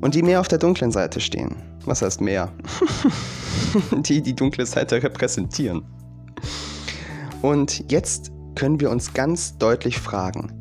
[0.00, 1.56] Und die mehr auf der dunklen Seite stehen.
[1.84, 2.52] Was heißt mehr?
[3.92, 5.84] die die dunkle Seite repräsentieren.
[7.42, 10.52] Und jetzt können wir uns ganz deutlich fragen,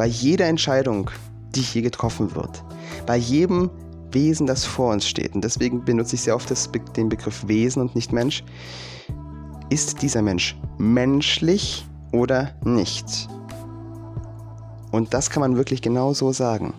[0.00, 1.10] bei jeder Entscheidung,
[1.54, 2.64] die hier getroffen wird,
[3.04, 3.68] bei jedem
[4.12, 7.82] Wesen, das vor uns steht, und deswegen benutze ich sehr oft das, den Begriff Wesen
[7.82, 8.42] und nicht Mensch,
[9.68, 13.28] ist dieser Mensch menschlich oder nicht?
[14.90, 16.72] Und das kann man wirklich genau so sagen.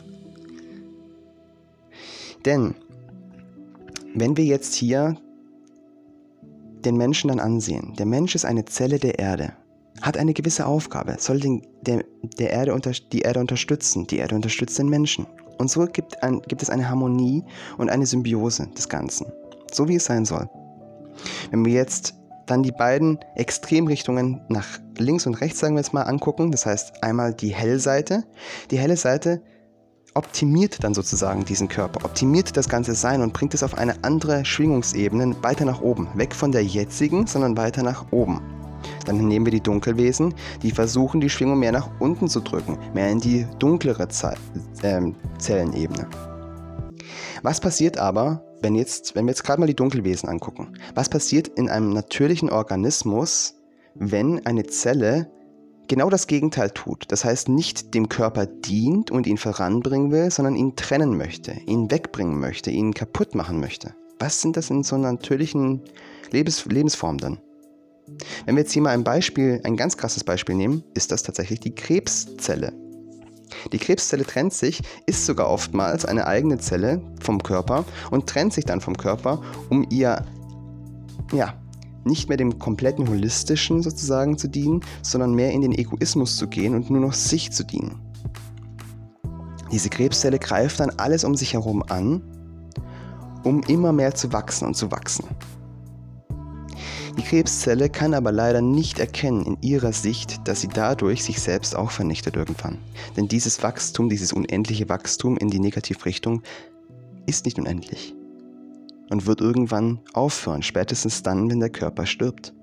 [2.43, 2.73] Denn
[4.15, 5.15] wenn wir jetzt hier
[6.83, 9.53] den Menschen dann ansehen, der Mensch ist eine Zelle der Erde
[10.01, 12.03] hat eine gewisse Aufgabe, soll den, der,
[12.39, 15.27] der Erde unter, die Erde unterstützen, die Erde unterstützt den Menschen.
[15.57, 17.43] Und so gibt, ein, gibt es eine Harmonie
[17.77, 19.27] und eine Symbiose des Ganzen,
[19.71, 20.49] so wie es sein soll.
[21.51, 22.15] Wenn wir jetzt
[22.47, 27.03] dann die beiden Extremrichtungen nach links und rechts, sagen wir jetzt mal, angucken, das heißt
[27.03, 28.23] einmal die Hellseite.
[28.71, 29.41] Die helle Seite
[30.13, 34.43] optimiert dann sozusagen diesen Körper, optimiert das ganze Sein und bringt es auf eine andere
[34.43, 38.60] Schwingungsebene weiter nach oben, weg von der jetzigen, sondern weiter nach oben.
[39.05, 43.09] Dann nehmen wir die Dunkelwesen, die versuchen die Schwingung mehr nach unten zu drücken, mehr
[43.09, 44.33] in die dunklere Ze
[44.83, 45.01] äh,
[45.37, 46.07] Zellenebene.
[47.43, 50.77] Was passiert aber, wenn, jetzt, wenn wir jetzt gerade mal die Dunkelwesen angucken?
[50.93, 53.55] Was passiert in einem natürlichen Organismus,
[53.95, 55.27] wenn eine Zelle
[55.91, 57.03] genau das Gegenteil tut.
[57.09, 61.91] Das heißt, nicht dem Körper dient und ihn voranbringen will, sondern ihn trennen möchte, ihn
[61.91, 63.93] wegbringen möchte, ihn kaputt machen möchte.
[64.17, 65.81] Was sind das in so einer natürlichen
[66.31, 67.39] Lebens Lebensform dann?
[68.45, 71.59] Wenn wir jetzt hier mal ein Beispiel, ein ganz krasses Beispiel nehmen, ist das tatsächlich
[71.59, 72.73] die Krebszelle.
[73.71, 78.65] Die Krebszelle trennt sich, ist sogar oftmals eine eigene Zelle vom Körper und trennt sich
[78.65, 80.25] dann vom Körper, um ihr,
[81.33, 81.53] ja,
[82.03, 86.75] nicht mehr dem kompletten holistischen sozusagen zu dienen, sondern mehr in den Egoismus zu gehen
[86.75, 87.99] und nur noch sich zu dienen.
[89.71, 92.21] Diese Krebszelle greift dann alles um sich herum an,
[93.43, 95.25] um immer mehr zu wachsen und zu wachsen.
[97.17, 101.75] Die Krebszelle kann aber leider nicht erkennen in ihrer Sicht, dass sie dadurch sich selbst
[101.75, 102.77] auch vernichtet irgendwann.
[103.17, 106.41] Denn dieses Wachstum, dieses unendliche Wachstum in die Negativrichtung
[107.25, 108.15] ist nicht unendlich
[109.09, 112.53] und wird irgendwann aufhören, spätestens dann, wenn der Körper stirbt.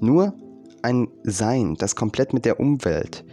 [0.00, 0.34] Nur
[0.82, 3.24] ein Sein, das komplett mit der Umwelt,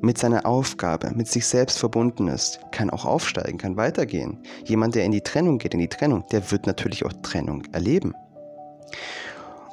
[0.00, 4.38] mit seiner Aufgabe, mit sich selbst verbunden ist, kann auch aufsteigen, kann weitergehen.
[4.64, 8.14] Jemand, der in die Trennung geht, in die Trennung, der wird natürlich auch Trennung erleben.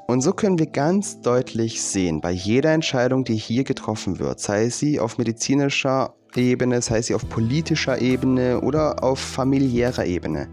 [0.07, 4.69] Und so können wir ganz deutlich sehen, bei jeder Entscheidung, die hier getroffen wird, sei
[4.69, 10.49] sie auf medizinischer Ebene, sei sie auf politischer Ebene oder auf familiärer Ebene,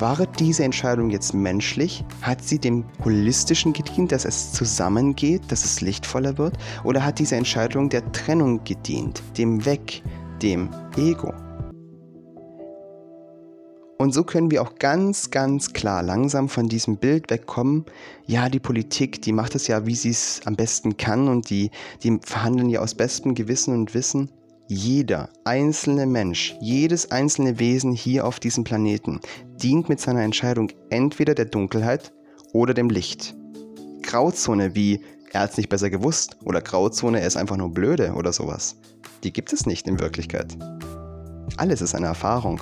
[0.00, 2.04] war diese Entscheidung jetzt menschlich?
[2.22, 6.58] Hat sie dem Holistischen gedient, dass es zusammengeht, dass es lichtvoller wird?
[6.82, 10.02] Oder hat diese Entscheidung der Trennung gedient, dem Weg,
[10.42, 11.32] dem Ego?
[14.02, 17.84] Und so können wir auch ganz, ganz klar langsam von diesem Bild wegkommen.
[18.26, 21.70] Ja, die Politik, die macht es ja, wie sie es am besten kann und die,
[22.02, 24.28] die verhandeln ja aus bestem Gewissen und Wissen.
[24.66, 29.20] Jeder einzelne Mensch, jedes einzelne Wesen hier auf diesem Planeten
[29.62, 32.12] dient mit seiner Entscheidung entweder der Dunkelheit
[32.52, 33.36] oder dem Licht.
[34.02, 38.14] Grauzone wie er hat es nicht besser gewusst oder Grauzone er ist einfach nur blöde
[38.14, 38.74] oder sowas.
[39.22, 40.56] Die gibt es nicht in Wirklichkeit.
[41.56, 42.60] Alles ist eine Erfahrung.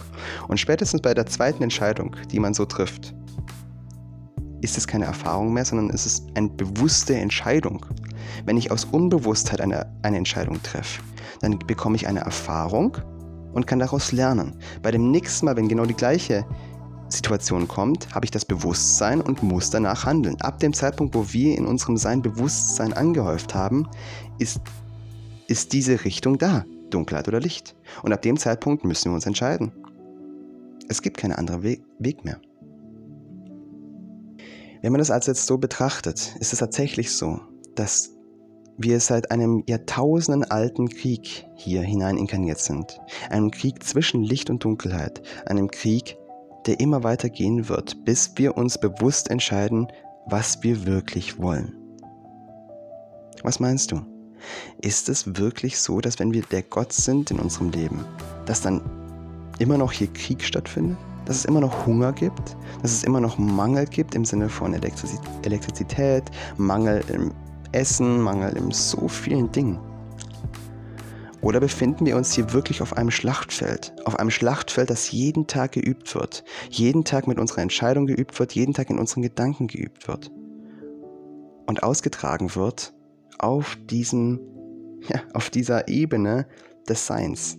[0.49, 3.15] Und spätestens bei der zweiten Entscheidung, die man so trifft,
[4.61, 7.87] ist es keine Erfahrung mehr, sondern es ist eine bewusste Entscheidung.
[8.45, 11.03] Wenn ich aus Unbewusstheit eine, eine Entscheidung treffe,
[11.41, 12.99] dann bekomme ich eine Erfahrung
[13.53, 14.57] und kann daraus lernen.
[14.83, 16.45] Bei dem nächsten Mal, wenn genau die gleiche
[17.09, 20.41] Situation kommt, habe ich das Bewusstsein und muss danach handeln.
[20.41, 23.89] Ab dem Zeitpunkt, wo wir in unserem Sein Bewusstsein angehäuft haben,
[24.39, 24.61] ist,
[25.49, 26.65] ist diese Richtung da.
[26.91, 27.75] Dunkelheit oder Licht.
[28.03, 29.73] Und ab dem Zeitpunkt müssen wir uns entscheiden.
[30.89, 32.41] Es gibt keinen anderen Weg, Weg mehr.
[34.83, 37.41] Wenn man das also jetzt so betrachtet, ist es tatsächlich so,
[37.75, 38.11] dass
[38.79, 42.99] wir seit einem jahrtausendenalten Krieg hier hinein inkarniert sind.
[43.29, 45.21] Einem Krieg zwischen Licht und Dunkelheit.
[45.47, 46.17] Einem Krieg,
[46.67, 49.89] der immer weiter gehen wird, bis wir uns bewusst entscheiden,
[50.27, 51.77] was wir wirklich wollen.
[53.43, 54.01] Was meinst du?
[54.81, 58.05] Ist es wirklich so, dass wenn wir der Gott sind in unserem Leben,
[58.47, 58.81] dass dann
[59.59, 60.97] immer noch hier Krieg stattfindet?
[61.27, 62.57] Dass es immer noch Hunger gibt?
[62.83, 66.25] Dass es immer noch Mangel gibt im Sinne von Elektrizität,
[66.57, 67.33] Mangel im
[67.73, 69.79] Essen, Mangel in so vielen Dingen?
[71.43, 73.95] Oder befinden wir uns hier wirklich auf einem Schlachtfeld?
[74.05, 76.45] Auf einem Schlachtfeld, das jeden Tag geübt wird.
[76.69, 80.31] Jeden Tag mit unserer Entscheidung geübt wird, jeden Tag in unseren Gedanken geübt wird.
[81.67, 82.93] Und ausgetragen wird
[83.43, 84.41] auf diesem,
[85.09, 86.47] ja, auf dieser Ebene
[86.89, 87.59] des Seins.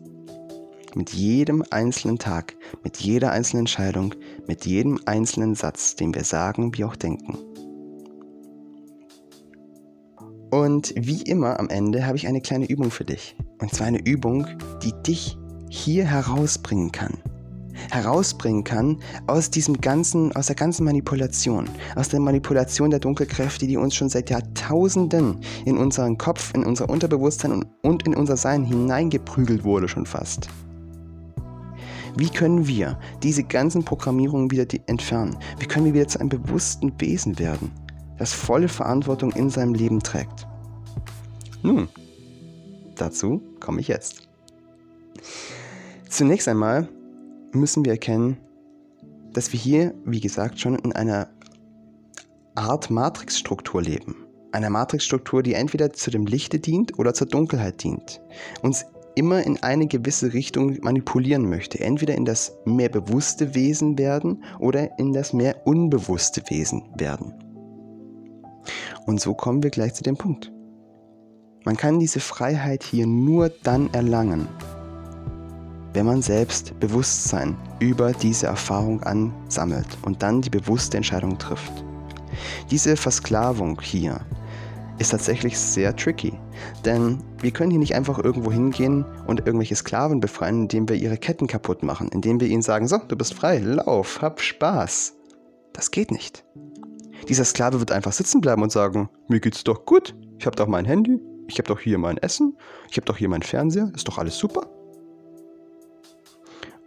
[0.93, 4.13] Mit jedem einzelnen Tag, mit jeder einzelnen Entscheidung,
[4.47, 7.37] mit jedem einzelnen Satz, den wir sagen, wie auch denken.
[10.51, 13.37] Und wie immer am Ende habe ich eine kleine Übung für dich.
[13.59, 14.45] Und zwar eine Übung,
[14.83, 15.37] die dich
[15.69, 17.19] hier herausbringen kann.
[17.89, 23.77] Herausbringen kann aus diesem ganzen, aus der ganzen Manipulation, aus der Manipulation der Dunkelkräfte, die
[23.77, 29.63] uns schon seit Jahrtausenden in unseren Kopf, in unser Unterbewusstsein und, in unser Sein hineingeprügelt
[29.63, 30.49] wurde schon fast.
[32.17, 35.37] Wie können wir diese ganzen Programmierungen wieder entfernen?
[35.59, 37.71] Wie können wir wieder zu einem bewussten Wesen werden?
[38.21, 40.45] das volle Verantwortung in seinem Leben trägt.
[41.63, 41.89] Nun,
[42.95, 44.29] dazu komme ich jetzt.
[46.07, 46.87] Zunächst einmal
[47.53, 48.37] müssen wir erkennen,
[49.33, 51.29] dass wir hier, wie gesagt, schon in einer
[52.55, 54.15] Art Matrixstruktur leben.
[54.51, 58.21] Einer Matrixstruktur, die entweder zu dem Lichte dient oder zur Dunkelheit dient.
[58.61, 58.85] Uns
[59.15, 61.79] immer in eine gewisse Richtung manipulieren möchte.
[61.79, 67.33] Entweder in das mehr bewusste Wesen werden oder in das mehr unbewusste Wesen werden.
[69.05, 70.51] Und so kommen wir gleich zu dem Punkt.
[71.63, 74.47] Man kann diese Freiheit hier nur dann erlangen,
[75.93, 81.71] wenn man selbst Bewusstsein über diese Erfahrung ansammelt und dann die bewusste Entscheidung trifft.
[82.69, 84.21] Diese Versklavung hier
[84.99, 86.33] ist tatsächlich sehr tricky,
[86.85, 91.17] denn wir können hier nicht einfach irgendwo hingehen und irgendwelche Sklaven befreien, indem wir ihre
[91.17, 95.13] Ketten kaputt machen, indem wir ihnen sagen, so, du bist frei, lauf, hab Spaß.
[95.73, 96.45] Das geht nicht.
[97.27, 100.67] Dieser Sklave wird einfach sitzen bleiben und sagen, mir geht's doch gut, ich habe doch
[100.67, 102.57] mein Handy, ich habe doch hier mein Essen,
[102.89, 104.67] ich habe doch hier meinen Fernseher, ist doch alles super.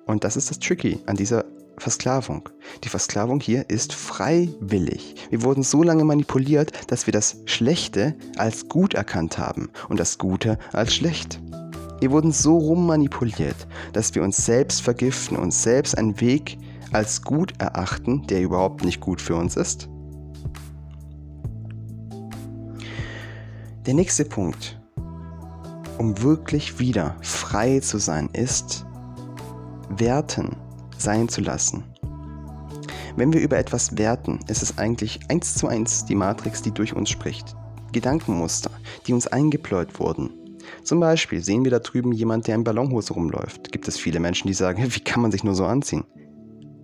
[0.06, 1.44] Und das ist das Tricky an dieser
[1.78, 2.48] Versklavung.
[2.84, 5.14] Die Versklavung hier ist freiwillig.
[5.30, 10.18] Wir wurden so lange manipuliert, dass wir das Schlechte als gut erkannt haben und das
[10.18, 11.40] Gute als schlecht.
[12.00, 13.56] Wir wurden so rummanipuliert,
[13.92, 16.58] dass wir uns selbst vergiften, uns selbst einen Weg
[16.92, 19.88] als gut erachten, der überhaupt nicht gut für uns ist.
[23.86, 24.80] Der nächste Punkt,
[25.98, 28.86] um wirklich wieder frei zu sein, ist,
[29.88, 30.56] werten
[30.98, 31.84] sein zu lassen.
[33.16, 36.94] Wenn wir über etwas werten, ist es eigentlich eins zu eins die Matrix, die durch
[36.94, 37.54] uns spricht.
[37.92, 38.70] Gedankenmuster,
[39.06, 40.30] die uns eingepläut wurden.
[40.82, 43.70] Zum Beispiel sehen wir da drüben jemand, der in Ballonhose rumläuft.
[43.70, 46.04] Gibt es viele Menschen, die sagen, wie kann man sich nur so anziehen?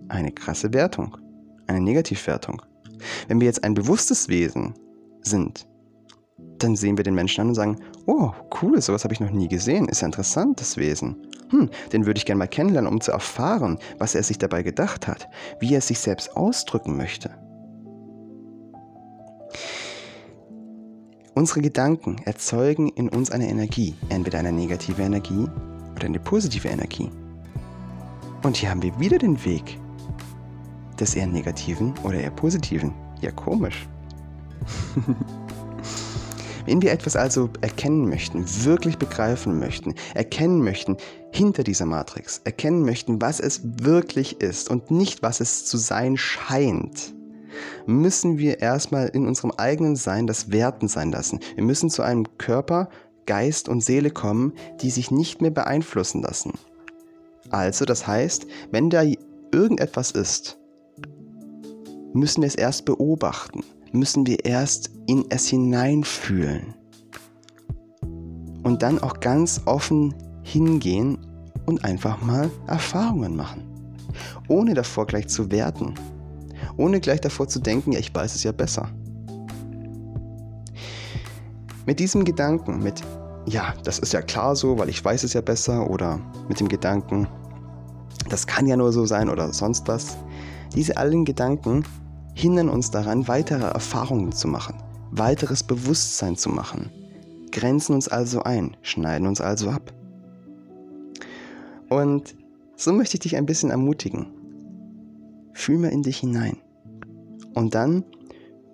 [0.07, 1.17] Eine krasse Wertung,
[1.67, 2.61] eine Negativwertung.
[3.27, 4.73] Wenn wir jetzt ein bewusstes Wesen
[5.21, 5.67] sind,
[6.63, 8.31] dann sehen wir den Menschen an und sagen, oh,
[8.61, 11.15] cool, sowas habe ich noch nie gesehen, ist ja interessant, das Wesen.
[11.49, 15.07] Hm, den würde ich gerne mal kennenlernen, um zu erfahren, was er sich dabei gedacht
[15.07, 15.27] hat,
[15.59, 17.31] wie er sich selbst ausdrücken möchte.
[21.33, 25.47] Unsere Gedanken erzeugen in uns eine Energie, entweder eine negative Energie
[25.95, 27.09] oder eine positive Energie.
[28.43, 29.79] Und hier haben wir wieder den Weg
[30.99, 32.93] des eher negativen oder eher positiven.
[33.21, 33.87] Ja, komisch.
[36.65, 40.97] Wenn wir etwas also erkennen möchten, wirklich begreifen möchten, erkennen möchten
[41.31, 46.17] hinter dieser Matrix, erkennen möchten, was es wirklich ist und nicht, was es zu sein
[46.17, 47.13] scheint,
[47.85, 51.39] müssen wir erstmal in unserem eigenen Sein das Werten sein lassen.
[51.55, 52.89] Wir müssen zu einem Körper,
[53.25, 56.53] Geist und Seele kommen, die sich nicht mehr beeinflussen lassen.
[57.49, 59.03] Also, das heißt, wenn da
[59.51, 60.57] irgendetwas ist,
[62.13, 66.73] müssen wir es erst beobachten müssen wir erst in es hineinfühlen.
[68.63, 70.13] Und dann auch ganz offen
[70.43, 71.17] hingehen
[71.65, 73.63] und einfach mal Erfahrungen machen.
[74.47, 75.95] Ohne davor gleich zu werten.
[76.77, 78.89] Ohne gleich davor zu denken, ja, ich weiß es ja besser.
[81.85, 83.01] Mit diesem Gedanken, mit,
[83.47, 86.67] ja, das ist ja klar so, weil ich weiß es ja besser, oder mit dem
[86.67, 87.27] Gedanken,
[88.29, 90.17] das kann ja nur so sein oder sonst was,
[90.75, 91.83] diese allen Gedanken
[92.41, 94.75] hindern uns daran, weitere Erfahrungen zu machen,
[95.11, 96.89] weiteres Bewusstsein zu machen.
[97.51, 99.93] Grenzen uns also ein, schneiden uns also ab.
[101.89, 102.35] Und
[102.75, 104.27] so möchte ich dich ein bisschen ermutigen.
[105.53, 106.57] Fühl mal in dich hinein.
[107.53, 108.03] Und dann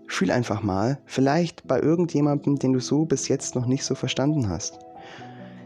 [0.08, 4.48] fühl einfach mal, vielleicht bei irgendjemandem, den du so bis jetzt noch nicht so verstanden
[4.48, 4.80] hast.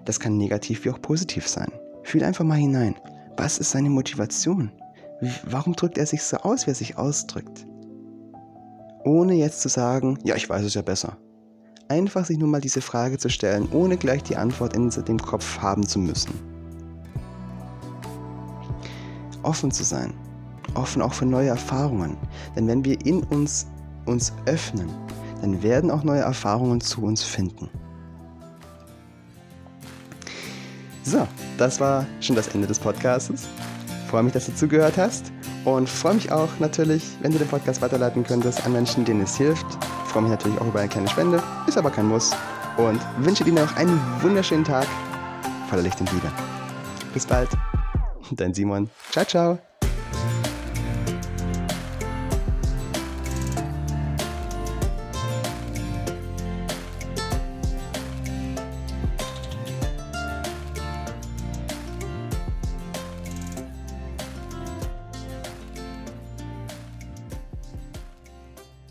[0.06, 1.72] Das kann negativ wie auch positiv sein.
[2.02, 2.96] Fühl einfach mal hinein.
[3.38, 4.72] Was ist seine Motivation?
[5.46, 7.68] Warum drückt er sich so aus, wie er sich ausdrückt?
[9.04, 11.18] Ohne jetzt zu sagen, ja, ich weiß es ja besser.
[11.88, 15.60] Einfach sich nur mal diese Frage zu stellen, ohne gleich die Antwort in dem Kopf
[15.60, 16.32] haben zu müssen.
[19.44, 20.14] Offen zu sein.
[20.76, 22.16] Offen auch für neue Erfahrungen.
[22.56, 23.68] Denn wenn wir in uns
[24.06, 24.90] uns öffnen,
[25.42, 27.70] dann werden auch neue Erfahrungen zu uns finden.
[31.04, 31.28] So,
[31.58, 33.48] das war schon das Ende des Podcasts.
[34.08, 35.32] Freue mich, dass du zugehört hast
[35.66, 39.36] und freue mich auch natürlich, wenn du den Podcast weiterleiten könntest an Menschen, denen es
[39.36, 39.66] hilft.
[40.06, 42.32] Freue mich natürlich auch über eine kleine Spende, ist aber kein Muss.
[42.78, 44.88] Und wünsche dir noch einen wunderschönen Tag
[45.70, 46.32] voller Licht und Liebe.
[47.14, 47.50] Bis bald.
[48.32, 48.90] Dein Simon.
[49.12, 49.71] Ciao, ciao.